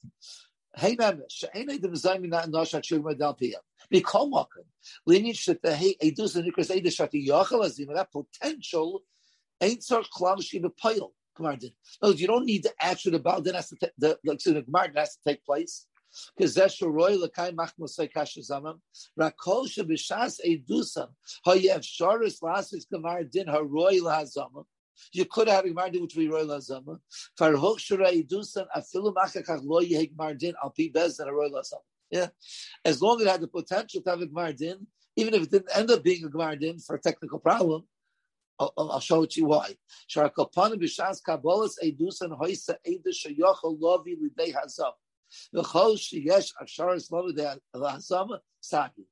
That 0.78 1.18
the 1.20 1.98
that 7.94 8.12
potential 8.12 9.04
ain't 9.60 9.84
sort 9.84 10.08
klam 10.16 10.42
shiva 10.42 10.70
pile. 10.70 11.14
Gemara 11.36 11.58
No, 12.02 12.10
you 12.10 12.28
don't 12.28 12.46
need 12.46 12.64
to 12.64 12.74
actually 12.80 13.14
the 13.14 13.20
Baal 13.20 13.44
has 13.54 13.70
to 13.70 13.76
take 13.76 13.92
the 13.98 14.18
like 14.24 14.40
the 14.40 14.62
Gemara 14.62 14.92
has 14.96 15.16
to 15.16 15.24
take 15.26 15.46
place. 15.46 15.88
Because 16.38 16.58
royal 16.82 17.28
lakai 17.28 17.54
machmosay 17.54 18.12
kashazamam. 18.12 18.80
Rakol 19.20 19.68
shabishas 19.68 20.40
edusam. 20.46 21.10
Hayev 21.46 21.82
sharis 21.82 22.42
lasis 22.42 22.86
Gemara 22.92 23.24
din 23.24 23.48
her 23.48 23.64
royal 23.64 24.06
hazamam. 24.06 24.66
You 25.14 25.26
could 25.26 25.48
have 25.48 25.66
had 25.66 25.96
a 25.96 26.00
which 26.00 26.16
be 26.16 26.28
royal 26.28 26.48
hazama. 26.48 27.00
For 27.36 27.56
hook 27.56 27.80
shura 27.80 28.12
edusam 28.12 28.66
afilu 28.76 29.14
machakach 29.14 29.62
lo 29.64 29.82
yehek 29.82 30.16
Gemara 30.16 30.36
din 30.36 30.54
al 30.64 30.72
pi 30.72 30.90
bez 30.94 31.20
and 31.20 31.30
a 31.30 31.34
royal 31.34 31.52
hazama. 31.52 31.82
Yeah, 32.10 32.28
as 32.84 33.02
long 33.02 33.22
as 33.22 33.28
it 33.28 33.30
had 33.30 33.42
the 33.42 33.48
potential 33.48 34.02
to 34.02 34.10
have 34.10 34.22
a 34.22 34.26
Gemara 34.26 34.54
din, 34.54 34.88
even 35.16 35.34
if 35.34 35.44
it 35.44 35.52
didn't 35.52 35.76
end 35.76 35.92
up 35.92 36.04
being 36.04 36.26
a 36.26 36.30
Gemara 36.30 36.58
din 36.58 36.80
for 36.80 36.96
a 36.96 37.02
technical 37.02 37.40
problem, 37.40 37.84
I'll, 38.60 38.74
I'll 38.78 39.00
show 39.00 39.24
it 39.24 39.36
you 39.38 39.46
why. 39.46 39.76
Sharakapana 40.10 40.76
b'shas 40.76 41.20
kabbalas 41.28 41.74
edusan 41.84 42.38
hoisa 42.38 42.76
edish 42.88 43.26
shayochel 43.26 43.80
lovi 43.80 44.16
lidei 44.18 44.54
hazam. 44.54 44.92
V'chol 45.56 45.98
sheyesh 45.98 46.52
aksharis 46.62 47.12
lovi 47.12 47.58
hazam 47.76 48.38
sagi. 48.60 49.08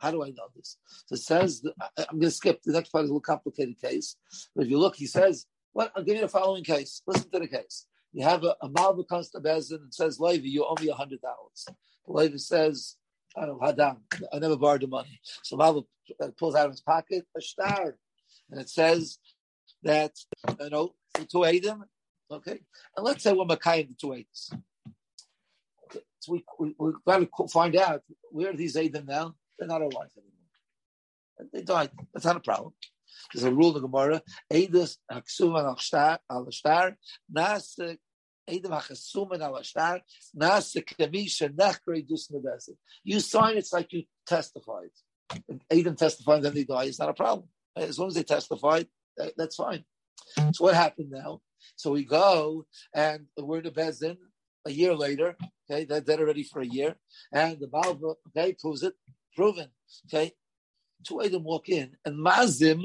How 0.00 0.10
do 0.10 0.22
I 0.24 0.28
know 0.30 0.48
this? 0.54 0.76
So 1.06 1.14
it 1.14 1.20
says, 1.20 1.62
I'm 1.98 2.18
going 2.18 2.22
to 2.22 2.30
skip. 2.30 2.62
The 2.62 2.72
next 2.72 2.90
part 2.90 3.04
is 3.04 3.10
a 3.10 3.12
little 3.12 3.20
complicated 3.20 3.80
case. 3.80 4.16
But 4.54 4.64
if 4.64 4.70
you 4.70 4.78
look, 4.78 4.96
he 4.96 5.06
says, 5.06 5.46
well, 5.74 5.90
I'll 5.94 6.02
give 6.02 6.16
you 6.16 6.22
the 6.22 6.28
following 6.28 6.64
case. 6.64 7.02
Listen 7.06 7.30
to 7.30 7.38
the 7.40 7.48
case. 7.48 7.86
You 8.12 8.24
have 8.24 8.44
a, 8.44 8.56
a 8.62 8.68
Malva 8.68 9.04
comes 9.04 9.30
to 9.30 9.40
Bezin 9.40 9.82
and 9.82 9.94
says, 9.94 10.18
Levi, 10.18 10.46
you 10.46 10.64
owe 10.64 10.80
me 10.80 10.88
a 10.88 10.94
hundred 10.94 11.20
dollars. 11.20 11.66
Levi 12.06 12.38
says, 12.38 12.96
I 13.36 13.46
don't 13.46 13.60
know, 13.60 13.66
Hadam, 13.66 13.98
I 14.32 14.38
never 14.38 14.56
borrowed 14.56 14.80
the 14.80 14.86
money. 14.86 15.20
So 15.42 15.56
Malva 15.56 15.80
uh, 16.20 16.28
pulls 16.38 16.54
out 16.54 16.66
of 16.66 16.72
his 16.72 16.80
pocket 16.80 17.26
a 17.36 17.40
star 17.40 17.96
and 18.50 18.60
it 18.60 18.68
says 18.68 19.18
that 19.82 20.12
you 20.60 20.70
know 20.70 20.94
the 21.14 21.24
two 21.24 21.44
Adam, 21.44 21.84
okay, 22.30 22.60
and 22.96 23.04
let's 23.04 23.22
say 23.22 23.32
we're 23.32 23.44
Makai 23.44 23.86
the 23.86 23.94
two 23.94 24.12
Adams. 24.14 24.50
So 26.20 26.32
we, 26.32 26.44
we 26.58 26.74
we 26.78 26.92
got 27.06 27.18
to 27.18 27.48
find 27.48 27.76
out 27.76 28.02
where 28.30 28.50
are 28.50 28.56
these 28.56 28.76
Adam 28.76 29.06
now? 29.06 29.34
They're 29.58 29.68
not 29.68 29.82
alive 29.82 30.10
anymore. 30.16 31.50
They 31.52 31.62
died. 31.62 31.90
That's 32.12 32.26
not 32.26 32.36
a 32.36 32.40
problem. 32.40 32.74
There's 33.32 33.44
a 33.44 33.52
rule 33.52 33.68
in 33.68 33.82
the 33.82 33.88
Gemara: 33.88 34.22
Eidas 34.52 34.96
haksum 35.10 35.58
al 35.58 35.76
shtar 36.50 36.96
nas 37.30 37.78
Adam 38.48 38.72
hachasum 38.72 39.40
al 39.40 39.62
shtar 39.62 40.00
nas 40.34 40.74
kemisha 40.74 41.48
nechre 41.50 42.06
dus 42.06 42.30
You 43.04 43.20
sign 43.20 43.56
it's 43.56 43.72
like 43.72 43.92
you 43.92 44.04
testified. 44.26 44.90
Adam 45.70 45.96
testified, 45.96 46.42
then 46.42 46.54
they 46.54 46.64
die. 46.64 46.84
It's 46.84 46.98
not 46.98 47.10
a 47.10 47.14
problem. 47.14 47.48
As 47.76 47.98
long 47.98 48.08
as 48.08 48.14
they 48.14 48.22
testified, 48.22 48.86
that's 49.36 49.56
fine. 49.56 49.84
So 50.52 50.64
what 50.64 50.74
happened 50.74 51.10
now? 51.10 51.40
So 51.76 51.92
we 51.92 52.04
go 52.04 52.66
and 52.94 53.26
we're 53.36 53.58
in 53.58 53.64
the 53.64 53.70
Bezin 53.70 54.16
a 54.66 54.70
year 54.70 54.94
later. 54.94 55.36
Okay, 55.70 55.84
they're 55.84 56.00
dead 56.00 56.20
already 56.20 56.44
for 56.44 56.60
a 56.60 56.66
year, 56.66 56.96
and 57.32 57.60
the 57.60 57.66
Balva 57.66 58.14
okay 58.28 58.54
proves 58.58 58.82
it, 58.82 58.94
proven. 59.38 59.68
Okay, 60.06 60.32
two 61.04 61.22
Adam 61.22 61.44
walk 61.44 61.68
in 61.68 61.96
and 62.04 62.18
Mazim, 62.18 62.82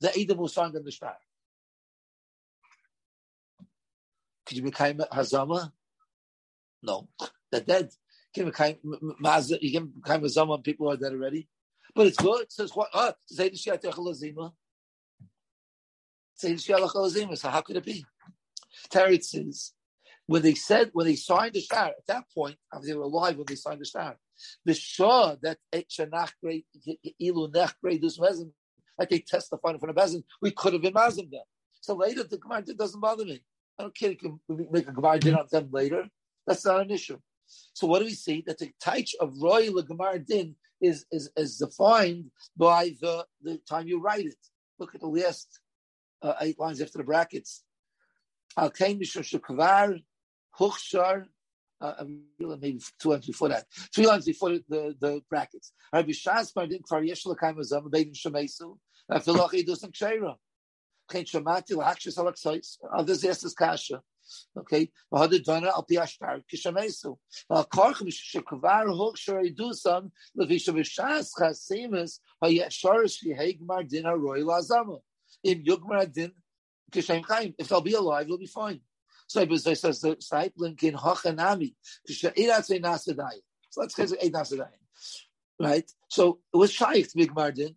the 0.00 0.20
Adam 0.20 0.36
who 0.36 0.46
signed 0.46 0.76
on 0.76 0.84
the 0.84 0.92
star. 0.92 1.16
Could 4.44 4.58
you 4.58 4.62
become 4.62 4.98
Hazama? 5.10 5.72
No, 6.82 7.08
they're 7.50 7.62
dead. 7.62 7.88
You 8.34 8.44
can 8.44 8.50
become 8.50 8.74
Hazama, 10.20 10.62
people 10.62 10.86
who 10.86 10.92
are 10.92 10.98
dead 10.98 11.12
already. 11.12 11.48
But 11.94 12.08
it's 12.08 12.18
good. 12.18 12.52
Says 12.52 12.72
what? 12.74 12.90
Say 13.26 13.48
the 13.48 13.56
Say 13.56 13.78
the 16.52 17.36
So 17.36 17.48
how 17.48 17.62
could 17.62 17.76
it 17.76 17.84
be? 17.84 18.04
Teretz 18.90 19.24
says 19.24 19.72
when 20.26 20.42
they 20.42 20.54
said 20.54 20.90
when 20.92 21.06
they 21.06 21.16
signed 21.16 21.54
the 21.54 21.60
shtar 21.60 21.88
at 21.88 22.06
that 22.08 22.24
point, 22.34 22.56
they 22.82 22.94
were 22.94 23.04
alive 23.04 23.36
when 23.36 23.46
they 23.46 23.54
signed 23.54 23.80
the 23.80 23.84
shtar. 23.84 24.16
The 24.64 24.74
shah 24.74 25.36
that 25.42 25.58
ilu 25.72 27.52
nech 27.52 28.50
like 28.98 29.10
they 29.10 29.18
testified 29.18 29.74
in 29.74 29.78
front 29.78 29.96
of 29.96 30.04
Bezin, 30.04 30.24
we 30.40 30.50
could 30.50 30.72
have 30.72 30.82
been 30.82 30.94
mazim 30.94 31.30
them. 31.30 31.42
So 31.80 31.94
later 31.94 32.24
the 32.24 32.38
Gemara 32.38 32.62
doesn't 32.62 33.00
bother 33.00 33.24
me. 33.24 33.42
I 33.78 33.82
don't 33.82 33.96
care 33.96 34.12
if 34.12 34.18
can 34.18 34.40
make 34.48 34.88
a 34.88 34.92
Gemara 34.92 35.18
din 35.18 35.34
on 35.34 35.46
them 35.50 35.68
later. 35.70 36.08
That's 36.46 36.64
not 36.64 36.80
an 36.80 36.90
issue. 36.90 37.18
So 37.74 37.86
what 37.86 38.00
do 38.00 38.06
we 38.06 38.14
see? 38.14 38.42
That 38.46 38.58
the 38.58 38.70
taich 38.82 39.14
of 39.20 39.34
royal 39.40 39.82
Gemara 39.82 40.18
din 40.18 40.56
is, 40.80 41.04
is, 41.10 41.30
is 41.36 41.58
defined 41.58 42.30
by 42.56 42.96
the, 43.00 43.26
the 43.42 43.58
time 43.68 43.86
you 43.86 44.00
write 44.00 44.26
it. 44.26 44.38
Look 44.78 44.94
at 44.94 45.00
the 45.00 45.06
last 45.06 45.60
uh, 46.22 46.34
eight 46.40 46.58
lines 46.58 46.80
after 46.80 46.98
the 46.98 47.04
brackets. 47.04 47.62
Al 48.56 48.70
kain 48.70 48.98
kvar 48.98 50.02
huchshar. 50.58 51.26
Uh, 51.78 52.04
maybe 52.38 52.80
two 52.98 53.10
lines 53.10 53.26
before 53.26 53.50
that. 53.50 53.66
Three 53.94 54.06
lines 54.06 54.24
before 54.24 54.50
the, 54.68 54.96
the, 54.98 55.20
brackets. 55.28 55.72
Rabbi 55.92 56.12
Shas 56.12 56.52
Mardin 56.54 56.80
Kvar 56.80 57.06
Yesh 57.06 57.24
Azam 57.24 57.90
Beidin 57.90 58.14
Shemesu. 58.14 58.78
Afilach 59.10 59.50
Idus 59.50 59.82
and 59.84 59.92
Ksheira. 59.92 60.36
Chen 61.12 61.24
Shamati 61.24 61.76
L'Hakshis 61.76 62.16
Alaksois. 62.16 62.78
Others 62.96 63.24
ask 63.26 63.40
this 63.42 63.54
kasha. 63.54 64.00
Okay, 64.58 64.90
v'hadu 65.12 65.44
dana 65.44 65.68
al 65.68 65.82
pi 65.82 65.96
ashtar 65.96 66.42
kishamesu. 66.52 67.16
V'akarchim 67.50 68.08
shekvar 68.08 68.86
hook 68.86 69.16
sharei 69.16 69.54
levisha 69.56 70.72
v'shas 70.74 71.30
chasimus 71.38 72.18
hayesharish 72.42 73.22
yehei 73.24 73.60
gmar 73.60 73.88
din 73.88 74.04
haroy 74.04 74.40
lazama. 74.40 75.00
Im 75.44 75.62
yugmar 75.62 76.12
din. 76.12 76.32
If 76.94 77.68
they'll 77.68 77.80
be 77.80 77.94
alive, 77.94 78.26
they'll 78.26 78.38
be 78.38 78.46
fine. 78.46 78.80
So 79.26 79.42
it 79.42 79.60
says. 79.60 80.00
So 80.00 80.08
let's. 80.10 80.32
Right. 85.58 85.90
So 86.08 86.38
it 86.52 86.56
was 86.56 86.72
shaykh 86.72 87.10
to 87.10 87.16
be 87.16 87.26
gmar 87.26 87.54
din 87.54 87.74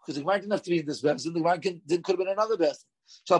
because 0.00 0.14
the 0.14 0.22
Gemara 0.22 0.40
didn't 0.40 0.52
have 0.52 0.62
to 0.62 0.70
be 0.70 0.78
in 0.78 0.86
this 0.86 1.02
bezin. 1.02 1.24
The 1.24 1.40
Gemara 1.40 1.58
could 1.58 1.82
have 1.86 2.18
been 2.18 2.28
another 2.28 2.56
bezin. 2.56 2.84
So 3.24 3.38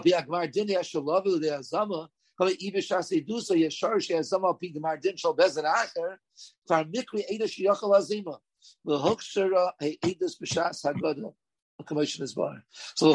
commission 11.83 12.23
is 12.23 12.33
bar. 12.33 12.63
So 12.95 13.13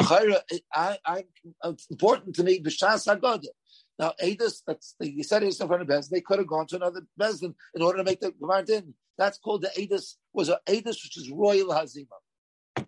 I, 0.73 0.97
I, 1.05 1.23
important 1.89 2.35
to 2.35 2.43
me 2.43 2.61
b'shas 2.61 3.07
haggadah. 3.07 3.47
Now 3.99 4.13
edus, 4.21 4.61
that's 4.65 4.95
you 4.99 5.23
said 5.23 5.43
it's 5.43 5.59
in 5.59 5.67
front 5.67 5.81
of 5.81 5.87
bezin. 5.87 6.09
They 6.09 6.21
could 6.21 6.39
have 6.39 6.47
gone 6.47 6.67
to 6.67 6.75
another 6.75 7.01
bezin 7.19 7.55
in 7.73 7.81
order 7.81 7.97
to 7.97 8.03
make 8.03 8.19
the 8.19 8.31
gemar 8.31 8.65
din. 8.65 8.93
That's 9.17 9.39
called 9.39 9.63
the 9.63 9.69
edus 9.69 10.15
was 10.33 10.49
a 10.49 10.59
edus 10.67 11.03
which 11.03 11.17
is 11.17 11.31
royal 11.31 11.69
hazima. 11.69 12.85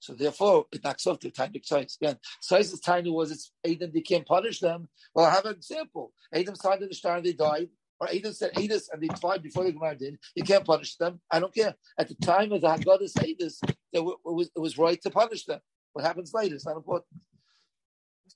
So 0.00 0.14
therefore, 0.14 0.66
it 0.72 0.82
knocks 0.82 1.06
off 1.06 1.20
the 1.20 1.30
time 1.30 1.52
size. 1.62 1.96
Again, 2.00 2.18
size 2.40 2.72
is 2.72 2.80
tiny 2.80 3.08
was 3.08 3.30
it's 3.30 3.52
Adam, 3.64 3.92
they 3.94 4.00
can't 4.00 4.26
punish 4.26 4.58
them. 4.58 4.88
Well, 5.14 5.26
I 5.26 5.30
have 5.30 5.44
an 5.44 5.54
example. 5.54 6.12
Adam 6.34 6.56
signed 6.56 6.82
in 6.82 6.88
the 6.88 6.94
star 6.94 7.18
and 7.18 7.24
they 7.24 7.34
died. 7.34 7.68
Or 8.00 8.08
Adam 8.08 8.32
said 8.32 8.52
Adis 8.54 8.88
and 8.92 9.00
they 9.00 9.06
died 9.06 9.44
before 9.44 9.62
the 9.62 9.70
Gemara 9.70 9.94
did. 9.96 10.18
You 10.34 10.42
can't 10.42 10.64
punish 10.64 10.96
them. 10.96 11.20
I 11.30 11.38
don't 11.38 11.54
care. 11.54 11.76
At 11.96 12.08
the 12.08 12.16
time 12.16 12.50
of 12.50 12.62
the 12.62 12.66
Haggadah 12.66 13.14
Adis, 13.16 13.60
it 13.92 14.02
was, 14.02 14.50
it 14.56 14.58
was 14.58 14.76
right 14.76 15.00
to 15.02 15.10
punish 15.10 15.44
them. 15.44 15.60
What 15.92 16.04
happens 16.04 16.34
later 16.34 16.56
is 16.56 16.66
not 16.66 16.78
important. 16.78 17.06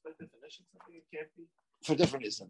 By 0.07 0.13
definition 0.25 0.65
something 0.73 0.95
it 0.97 1.17
can't 1.17 1.29
be? 1.37 1.45
For 1.83 1.93
a 1.93 1.97
different 1.97 2.25
reason. 2.25 2.49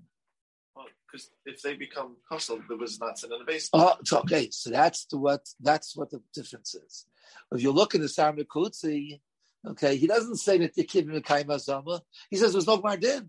Well, 0.75 0.87
because 1.07 1.31
if 1.47 1.63
they 1.63 1.75
become 1.75 2.17
hustle, 2.29 2.61
there 2.69 2.77
was 2.77 3.01
not 3.01 3.19
sin 3.19 3.33
in 3.33 3.39
the 3.39 3.45
base. 3.45 3.71
Oh, 3.73 3.95
it's 4.01 4.13
okay. 4.13 4.51
So 4.51 4.71
that's 4.71 5.07
the 5.07 5.17
what 5.17 5.41
that's 5.61 5.97
what 5.97 6.11
the 6.11 6.21
difference 6.35 6.75
is. 6.75 7.07
If 7.51 7.63
you 7.63 7.73
look 7.73 7.95
in 7.95 8.03
the 8.03 8.09
Sarmikutsi, 8.09 9.21
okay, 9.69 9.97
he 9.97 10.07
doesn't 10.07 10.37
say 10.37 10.59
that 10.59 10.75
the 10.75 10.85
kid 10.85 11.09
in 11.09 11.59
Zama. 11.59 12.03
He 12.31 12.37
says 12.37 12.53
there 12.53 12.59
was 12.59 12.67
no 12.67 12.79
Mardin. 12.79 13.29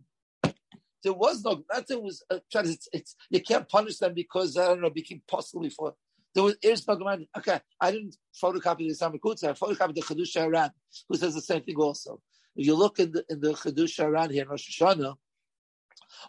There 1.04 1.13
was 1.13 1.44
no 1.46 1.63
nothing 1.72 2.04
was 2.04 2.24
uh, 2.30 2.40
it's, 2.54 2.90
it's 2.92 3.16
you 3.30 3.42
can't 3.42 3.70
punish 3.70 3.98
them 3.98 4.13
because 4.13 4.58
I 4.58 4.66
don't 4.66 4.82
know 4.82 4.90
became 4.90 5.22
possible 5.26 5.63
before. 5.63 5.96
There 6.36 6.44
was 6.44 6.58
there's 6.62 6.86
no. 6.86 7.18
Okay, 7.38 7.62
I 7.80 7.92
didn't 7.92 8.18
photocopy 8.44 8.90
the 8.90 8.90
Sarmikutsi. 8.90 9.46
I 9.46 9.54
photocopied 9.54 9.96
the 9.96 10.02
Chiddush 10.02 10.36
Aran, 10.36 10.72
who 11.08 11.16
says 11.16 11.34
the 11.34 11.42
same 11.42 11.62
thing 11.62 11.78
also. 11.78 12.20
If 12.58 12.65
you 12.65 12.76
look 12.76 13.00
in 13.00 13.12
the 13.12 13.24
in 13.30 13.39
the 13.39 13.54
Chiddush 13.54 14.04
Aran 14.04 14.32
here 14.32 14.43
in 14.43 14.50
Rosh 14.50 14.82
Hashanah, 14.82 15.15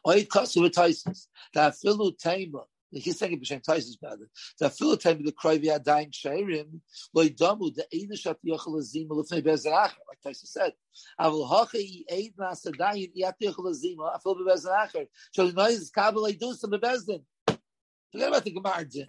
Oid 0.06 0.28
kasu 0.28 0.68
v'taisis. 0.68 1.26
Da 1.52 1.70
afilu 1.70 2.12
taima. 2.22 2.64
He's 2.90 3.18
saying 3.18 3.40
b'shem 3.40 3.62
taisis 3.64 4.00
better. 4.00 4.28
Da 4.60 4.68
afilu 4.68 4.96
taima 4.96 5.24
the 5.24 5.32
kroivi 5.32 5.66
adayin 5.76 6.12
sheirim 6.12 6.80
loy 7.14 7.30
damu 7.30 7.74
the 7.74 7.86
eina 7.94 8.18
shat 8.18 8.38
yochel 8.46 8.78
azima 8.78 9.10
lefnei 9.10 9.42
Bezerach. 9.42 9.94
Like 10.06 10.20
Taisis 10.24 10.48
said, 10.48 10.72
avul 11.18 11.48
hacha 11.48 11.82
yi 11.82 12.04
eid 12.10 12.34
nas 12.38 12.64
adayin 12.64 13.10
yat 13.14 13.36
yochel 13.42 13.72
azima 13.72 14.20
afilu 14.20 14.46
bezer 14.46 14.86
acher. 14.86 15.06
So 15.32 15.50
noise 15.50 15.90
kabel 15.90 16.24
eidus 16.24 16.62
bebezdin. 16.62 17.22
Forget 18.12 18.28
about 18.28 18.44
the 18.44 18.50
Gemara 18.50 18.84
din. 18.84 19.06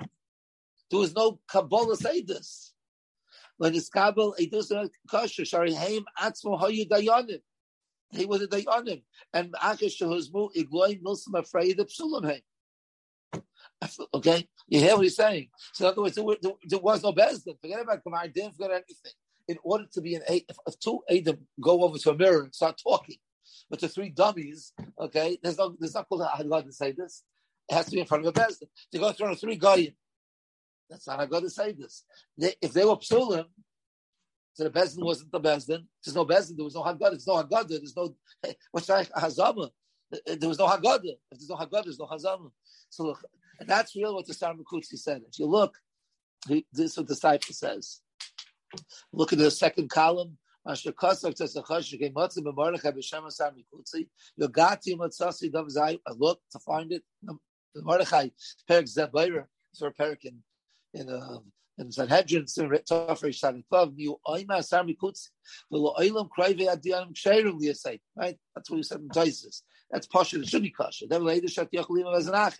There 0.89 0.99
was 0.99 1.13
no 1.13 1.39
Kabbalah 1.47 1.95
this. 2.25 2.73
When 3.59 3.75
it's 3.75 3.89
Kabbalah 3.89 4.35
eidus 4.41 4.71
kosher, 5.07 5.45
shari 5.45 5.73
heim 5.73 6.05
atzmo 6.19 6.59
hayu 6.59 6.89
dayanim 6.89 7.41
he 8.11 8.25
was 8.25 8.41
a 8.41 8.47
dayanim, 8.47 9.03
and 9.33 9.53
Akish 9.53 10.01
Shehuzmu 10.01 10.49
Igloy 10.55 10.99
Nilsum 10.99 11.39
afraid 11.39 11.79
of 11.79 11.87
Psulam 11.87 12.39
Okay, 14.13 14.47
you 14.67 14.79
hear 14.79 14.95
what 14.95 15.03
he's 15.03 15.15
saying. 15.15 15.49
So 15.73 15.85
in 15.85 15.91
other 15.91 16.01
words, 16.01 16.15
there, 16.15 16.79
was 16.79 17.03
no 17.03 17.13
bezdin. 17.13 17.59
Forget 17.61 17.81
about 17.81 18.03
Gemara. 18.03 18.27
Didn't 18.27 18.55
forget 18.55 18.71
anything. 18.71 19.13
In 19.47 19.57
order 19.63 19.85
to 19.93 20.01
be 20.01 20.15
an 20.15 20.21
eight, 20.27 20.45
if, 20.49 20.57
if 20.67 20.79
two 20.79 21.01
Adam 21.09 21.47
go 21.61 21.83
over 21.83 21.97
to 21.97 22.11
a 22.11 22.15
mirror 22.15 22.43
and 22.43 22.53
start 22.53 22.79
talking, 22.81 23.15
but 23.69 23.79
the 23.79 23.87
three 23.87 24.09
dummies, 24.09 24.73
okay, 24.99 25.37
there's 25.41 25.57
no, 25.57 25.75
there's 25.79 25.95
not 25.95 26.07
called 26.07 26.21
a 26.21 26.61
to 26.61 26.71
say 26.71 26.91
this. 26.91 27.23
It 27.69 27.75
has 27.75 27.85
to 27.85 27.91
be 27.91 27.99
in 27.99 28.05
front 28.05 28.25
of 28.25 28.35
a 28.35 28.39
bezdin. 28.39 28.67
To 28.91 28.99
go 28.99 29.11
through 29.11 29.35
three 29.35 29.55
goyim, 29.55 29.93
that's 30.89 31.07
not 31.07 31.21
a 31.21 31.27
God 31.27 31.49
say 31.51 31.71
this. 31.73 32.03
If 32.37 32.73
they 32.73 32.85
were 32.85 32.97
psulim, 32.97 33.45
so 34.53 34.63
the 34.63 34.71
Bezdin 34.71 35.03
wasn't 35.05 35.31
the 35.31 35.39
Bezdin. 35.39 35.85
There's 36.03 36.15
no 36.15 36.25
Bezdin. 36.25 36.55
There 36.57 36.65
was 36.65 36.75
no 36.75 36.81
Haggadah. 36.83 37.11
There's 37.11 37.27
no 37.27 37.35
Haggadah. 37.35 37.67
There's 37.69 37.95
no, 37.95 38.15
what's 38.71 38.89
like 38.89 39.09
Hazama? 39.11 39.69
There 40.25 40.49
was 40.49 40.57
no 40.57 40.67
Haggadah. 40.67 41.17
If 41.31 41.37
there's 41.39 41.49
no 41.49 41.55
Haggadah, 41.55 41.83
there's 41.83 41.99
no 41.99 42.07
Hazama. 42.07 42.51
So 42.89 43.03
look, 43.03 43.23
that's 43.65 43.95
really 43.95 44.13
what 44.13 44.25
the 44.25 44.33
Star 44.33 44.53
Makutsi 44.53 44.97
said. 44.97 45.21
If 45.31 45.37
you 45.39 45.45
look, 45.45 45.77
this 46.47 46.63
is 46.91 46.97
what 46.97 47.07
the 47.07 47.13
Saifa 47.13 47.53
says. 47.53 48.01
Look 49.13 49.31
at 49.31 49.39
the 49.39 49.51
second 49.51 49.89
column. 49.89 50.37
Looked 50.65 50.83
to 56.51 56.59
find 56.65 56.91
it. 56.91 57.03
The 57.21 57.81
Mordechai 57.83 58.29
Perik 58.69 58.87
Zebayra. 58.87 59.45
For 59.77 59.87
a 59.87 59.93
In 60.93 61.07
in 61.07 61.09
uh, 61.09 61.37
and 61.79 61.93
Sanhedrin 61.93 62.43
Tafresh. 62.43 63.43
Right? 68.15 68.37
That's 68.53 68.69
what 68.69 68.75
we 68.75 68.83
said 68.83 68.99
in 68.99 69.09
Taisis. 69.09 69.61
That's 69.89 70.07
Pasha. 70.07 70.39
It 70.41 70.47
should 70.47 70.61
be 70.61 70.71
Kasha. 70.71 71.07
Then 71.07 71.23
later 71.23 71.47
Shat 71.47 71.71
Yochel 71.71 72.01
Ima 72.01 72.11
Vezanacha. 72.11 72.59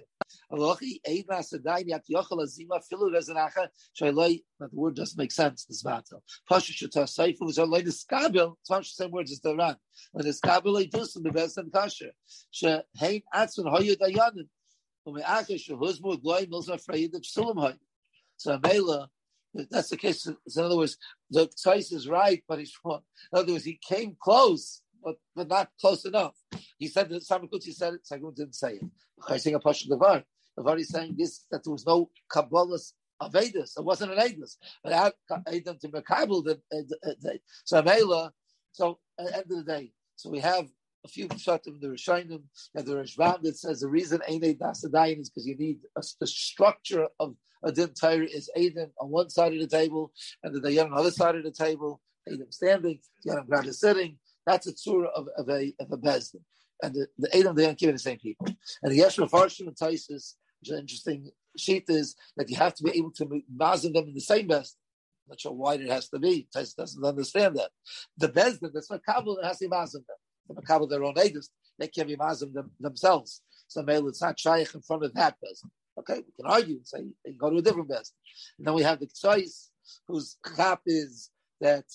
Alochi 0.51 0.99
Eid 1.07 1.25
Sadai 1.27 1.85
Yat 1.85 2.03
Yochel 2.11 2.39
Azima 2.39 2.81
Filu 2.91 3.11
Vezanacha. 3.13 3.67
Shailoi. 3.99 4.41
That 4.59 4.73
word 4.73 4.95
doesn't 4.95 5.17
make 5.17 5.31
sense. 5.31 5.65
This 5.65 5.83
battle. 5.83 6.23
Pasha 6.47 6.71
Shata 6.73 7.03
Seifu 7.03 7.41
was 7.41 7.59
only 7.59 7.81
the 7.81 7.91
Skabil. 7.91 8.55
It's 8.61 8.69
not 8.69 8.81
the 8.81 8.85
same 8.85 9.11
words 9.11 9.31
as 9.31 9.41
the 9.41 9.55
Ran. 9.55 9.75
When 10.13 10.25
the 10.25 10.31
Skabil 10.31 10.89
Eidusim 10.89 11.23
the 11.23 11.29
Bezen 11.29 11.71
Kasha. 11.71 12.11
She 12.51 12.67
Hein 12.97 13.21
Atzun 13.35 13.65
Hoyu 13.65 13.97
Dayanim. 13.97 14.47
Ume'acha 15.07 15.55
Shehuzmu 15.55 16.21
Gloy 16.21 16.45
Milzma 16.45 16.83
Freid 16.83 17.13
Sulam 17.21 17.55
Hoyu. 17.55 17.77
So 18.39 18.57
Mela, 18.63 19.09
that's 19.69 19.89
the 19.89 19.97
case. 19.97 20.25
In 20.25 20.35
other 20.57 20.77
words, 20.77 20.97
the 21.29 21.47
Tzais 21.47 21.91
is 21.91 22.07
right, 22.07 22.41
but 22.47 22.59
he's 22.59 22.73
wrong. 22.85 23.01
In 23.33 23.39
other 23.39 23.51
words, 23.51 23.65
he 23.65 23.77
came 23.85 24.15
close, 24.21 24.81
but, 25.03 25.15
but 25.35 25.49
not 25.49 25.69
close 25.79 26.05
enough. 26.05 26.35
He 26.77 26.87
said 26.87 27.09
that 27.09 27.27
Samakutsi 27.27 27.73
said 27.73 27.95
it, 27.95 28.07
Sagun 28.09 28.33
didn't 28.33 28.55
say 28.55 28.75
it. 28.75 28.83
Chaying 29.27 29.55
a 29.55 29.59
Pasha 29.59 29.89
Devar. 29.89 30.23
Devar 30.57 30.77
is 30.77 30.87
saying 30.87 31.15
this, 31.17 31.45
that 31.51 31.65
there 31.65 31.73
was 31.73 31.85
no 31.85 32.09
Kabbalah's 32.31 32.93
Avedis. 33.21 33.77
It 33.77 33.83
wasn't 33.83 34.13
an 34.13 34.19
Avedis. 34.19 34.55
But 34.83 35.13
Adam 35.45 35.77
to 35.79 35.89
Mekabel, 35.89 36.45
the 36.45 36.61
uh, 36.73 37.09
uh, 37.09 37.31
so 37.65 37.81
Mela, 37.81 38.31
so 38.71 38.99
at 39.19 39.25
the 39.25 39.35
end 39.35 39.51
of 39.51 39.65
the 39.65 39.71
day, 39.73 39.91
so 40.15 40.29
we 40.29 40.39
have 40.39 40.69
a 41.03 41.07
few 41.09 41.27
pshatim 41.27 41.79
the 41.81 41.87
Rishonim 41.87 42.43
and 42.75 42.85
the 42.85 42.95
Rashbam 42.95 43.41
that 43.41 43.57
says 43.57 43.81
the 43.81 43.89
reason 43.89 44.21
Einay 44.29 44.57
Dasadayin 44.57 45.19
is 45.19 45.29
because 45.29 45.47
you 45.47 45.57
need 45.57 45.79
a, 45.97 46.03
the 46.19 46.27
structure 46.27 47.07
of 47.19 47.35
a 47.63 47.71
din 47.71 47.93
Torah 47.93 48.25
is 48.25 48.49
Adam 48.55 48.91
on 48.99 49.09
one 49.09 49.29
side 49.29 49.53
of 49.53 49.59
the 49.59 49.67
table 49.67 50.11
and 50.43 50.55
the 50.55 50.61
Dayan 50.61 50.85
on 50.85 50.91
the 50.91 50.97
other 50.97 51.11
side 51.11 51.35
of 51.35 51.43
the 51.43 51.51
table, 51.51 52.01
Adam 52.27 52.51
standing, 52.51 52.99
Dayan 53.25 53.47
Grad 53.47 53.73
sitting. 53.73 54.17
That's 54.45 54.67
a 54.67 54.73
tour 54.73 55.07
of, 55.07 55.27
of 55.37 55.49
a 55.49 55.73
of 55.79 55.91
a 55.91 55.97
bezdin. 55.97 56.41
And 56.81 56.95
the, 56.95 57.07
the 57.17 57.37
Adam 57.37 57.55
Dayan 57.55 57.77
Kiva 57.77 57.91
the 57.91 57.99
same 57.99 58.19
people. 58.19 58.47
And 58.81 58.91
the 58.91 58.99
Yeshua 58.99 59.29
Farshim 59.29 59.67
and 59.67 59.75
Taisis, 59.75 60.35
which 60.59 60.67
is 60.67 60.71
an 60.71 60.79
interesting 60.79 61.31
sheet, 61.57 61.85
is 61.89 62.15
that 62.37 62.49
you 62.49 62.55
have 62.55 62.75
to 62.75 62.83
be 62.83 62.91
able 62.97 63.11
to 63.11 63.25
mazim 63.25 63.93
them 63.93 64.05
in 64.07 64.13
the 64.13 64.21
same 64.21 64.47
bezdin. 64.47 64.75
Not 65.27 65.41
sure 65.41 65.51
why 65.51 65.75
it 65.75 65.89
has 65.89 66.09
to 66.09 66.19
be. 66.19 66.47
Taisis 66.55 66.75
doesn't 66.75 67.03
understand 67.03 67.57
that. 67.57 67.71
The 68.17 68.29
bezdin, 68.29 68.71
that's 68.73 68.89
what 68.89 69.05
Kabbalah 69.05 69.45
has 69.45 69.59
to 69.59 69.67
mazim 69.67 69.93
them. 69.93 70.17
The 70.47 70.55
Makabal 70.55 70.89
their 70.89 71.03
own 71.03 71.15
Adis, 71.15 71.49
they 71.77 71.87
can't 71.87 72.07
be 72.07 72.15
mazim 72.15 72.53
them, 72.53 72.71
themselves. 72.79 73.41
So 73.67 73.83
maybe 73.83 74.07
it's 74.07 74.21
not 74.21 74.39
shaykh 74.39 74.73
in 74.73 74.81
front 74.81 75.03
of 75.03 75.13
that 75.13 75.35
person. 75.41 75.69
Okay, 75.97 76.15
we 76.15 76.43
can 76.43 76.51
argue 76.51 76.77
and 76.77 76.87
say 76.87 77.03
go 77.37 77.49
to 77.49 77.57
a 77.57 77.61
different 77.61 77.89
best. 77.89 78.13
And 78.57 78.67
then 78.67 78.73
we 78.73 78.83
have 78.83 78.99
the 78.99 79.07
choice 79.07 79.71
whose 80.07 80.37
chap 80.55 80.81
is 80.85 81.29
that 81.61 81.85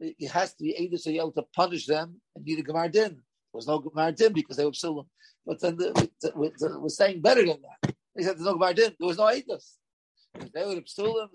it 0.00 0.30
has 0.30 0.54
to 0.54 0.64
be 0.64 0.72
to 0.72 1.08
be 1.08 1.18
able 1.18 1.32
to 1.32 1.44
punish 1.54 1.86
them 1.86 2.20
and 2.34 2.44
need 2.44 2.58
a 2.58 2.62
Gemar 2.62 2.90
Din. 2.90 3.10
There 3.12 3.20
was 3.52 3.66
no 3.66 3.80
Gemar 3.80 4.14
Din 4.14 4.32
because 4.32 4.56
they 4.56 4.64
were 4.64 4.72
psulim. 4.72 5.06
But 5.46 5.60
then 5.60 5.76
the, 5.76 5.92
the, 6.20 6.52
the, 6.58 6.78
we're 6.80 6.88
saying 6.88 7.22
better 7.22 7.44
than 7.44 7.58
that. 7.62 7.94
He 8.16 8.22
said 8.22 8.36
there's 8.36 8.46
no 8.46 8.56
Gemar 8.56 8.74
Din. 8.74 8.94
There 8.98 9.06
was 9.06 9.18
no. 9.18 9.28
If 9.28 10.52
they 10.52 10.64
were 10.64 10.80
psulim, 10.82 11.28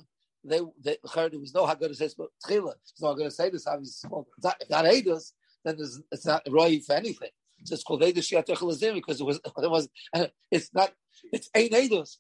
they, 0.44 0.60
they 0.84 0.98
heard 1.14 1.34
there 1.34 1.40
was 1.40 1.54
no 1.54 1.66
Haggadah 1.66 1.96
says 1.96 2.16
but 2.16 2.30
Tchila. 2.46 2.74
There's 3.00 3.18
no 3.20 3.30
say 3.30 3.50
this. 3.50 3.68
Obviously, 3.68 4.10
if 4.62 4.70
not 4.70 4.86
Eidos, 4.86 5.32
then 5.64 5.78
it's 6.12 6.26
not 6.26 6.44
Roy 6.50 6.80
for 6.80 6.94
anything. 6.94 7.30
So 7.64 7.74
it's 7.74 7.84
called 7.84 8.02
Eidos 8.02 8.30
Shiat 8.30 8.46
because 8.96 9.20
it 9.20 9.24
was, 9.24 9.40
it 9.46 9.72
was, 9.72 9.90
it's 10.52 10.74
not 10.74 10.94
it's 11.32 11.50
ein 11.56 11.70
edos. 11.70 12.18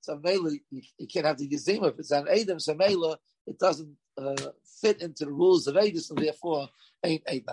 So 0.00 0.16
mela, 0.22 0.50
you, 0.70 0.82
you 0.98 1.06
can't 1.06 1.26
have 1.26 1.38
the 1.38 1.48
yizima 1.48 1.90
if 1.90 1.98
it's 1.98 2.10
an 2.10 2.26
edim. 2.26 2.60
So 2.60 2.74
mela, 2.74 3.18
it 3.46 3.58
doesn't 3.58 3.96
uh, 4.16 4.36
fit 4.80 5.02
into 5.02 5.24
the 5.24 5.32
rules 5.32 5.66
of 5.66 5.76
edus, 5.76 6.10
and 6.10 6.18
therefore 6.18 6.68
ain't 7.04 7.22
eight 7.28 7.46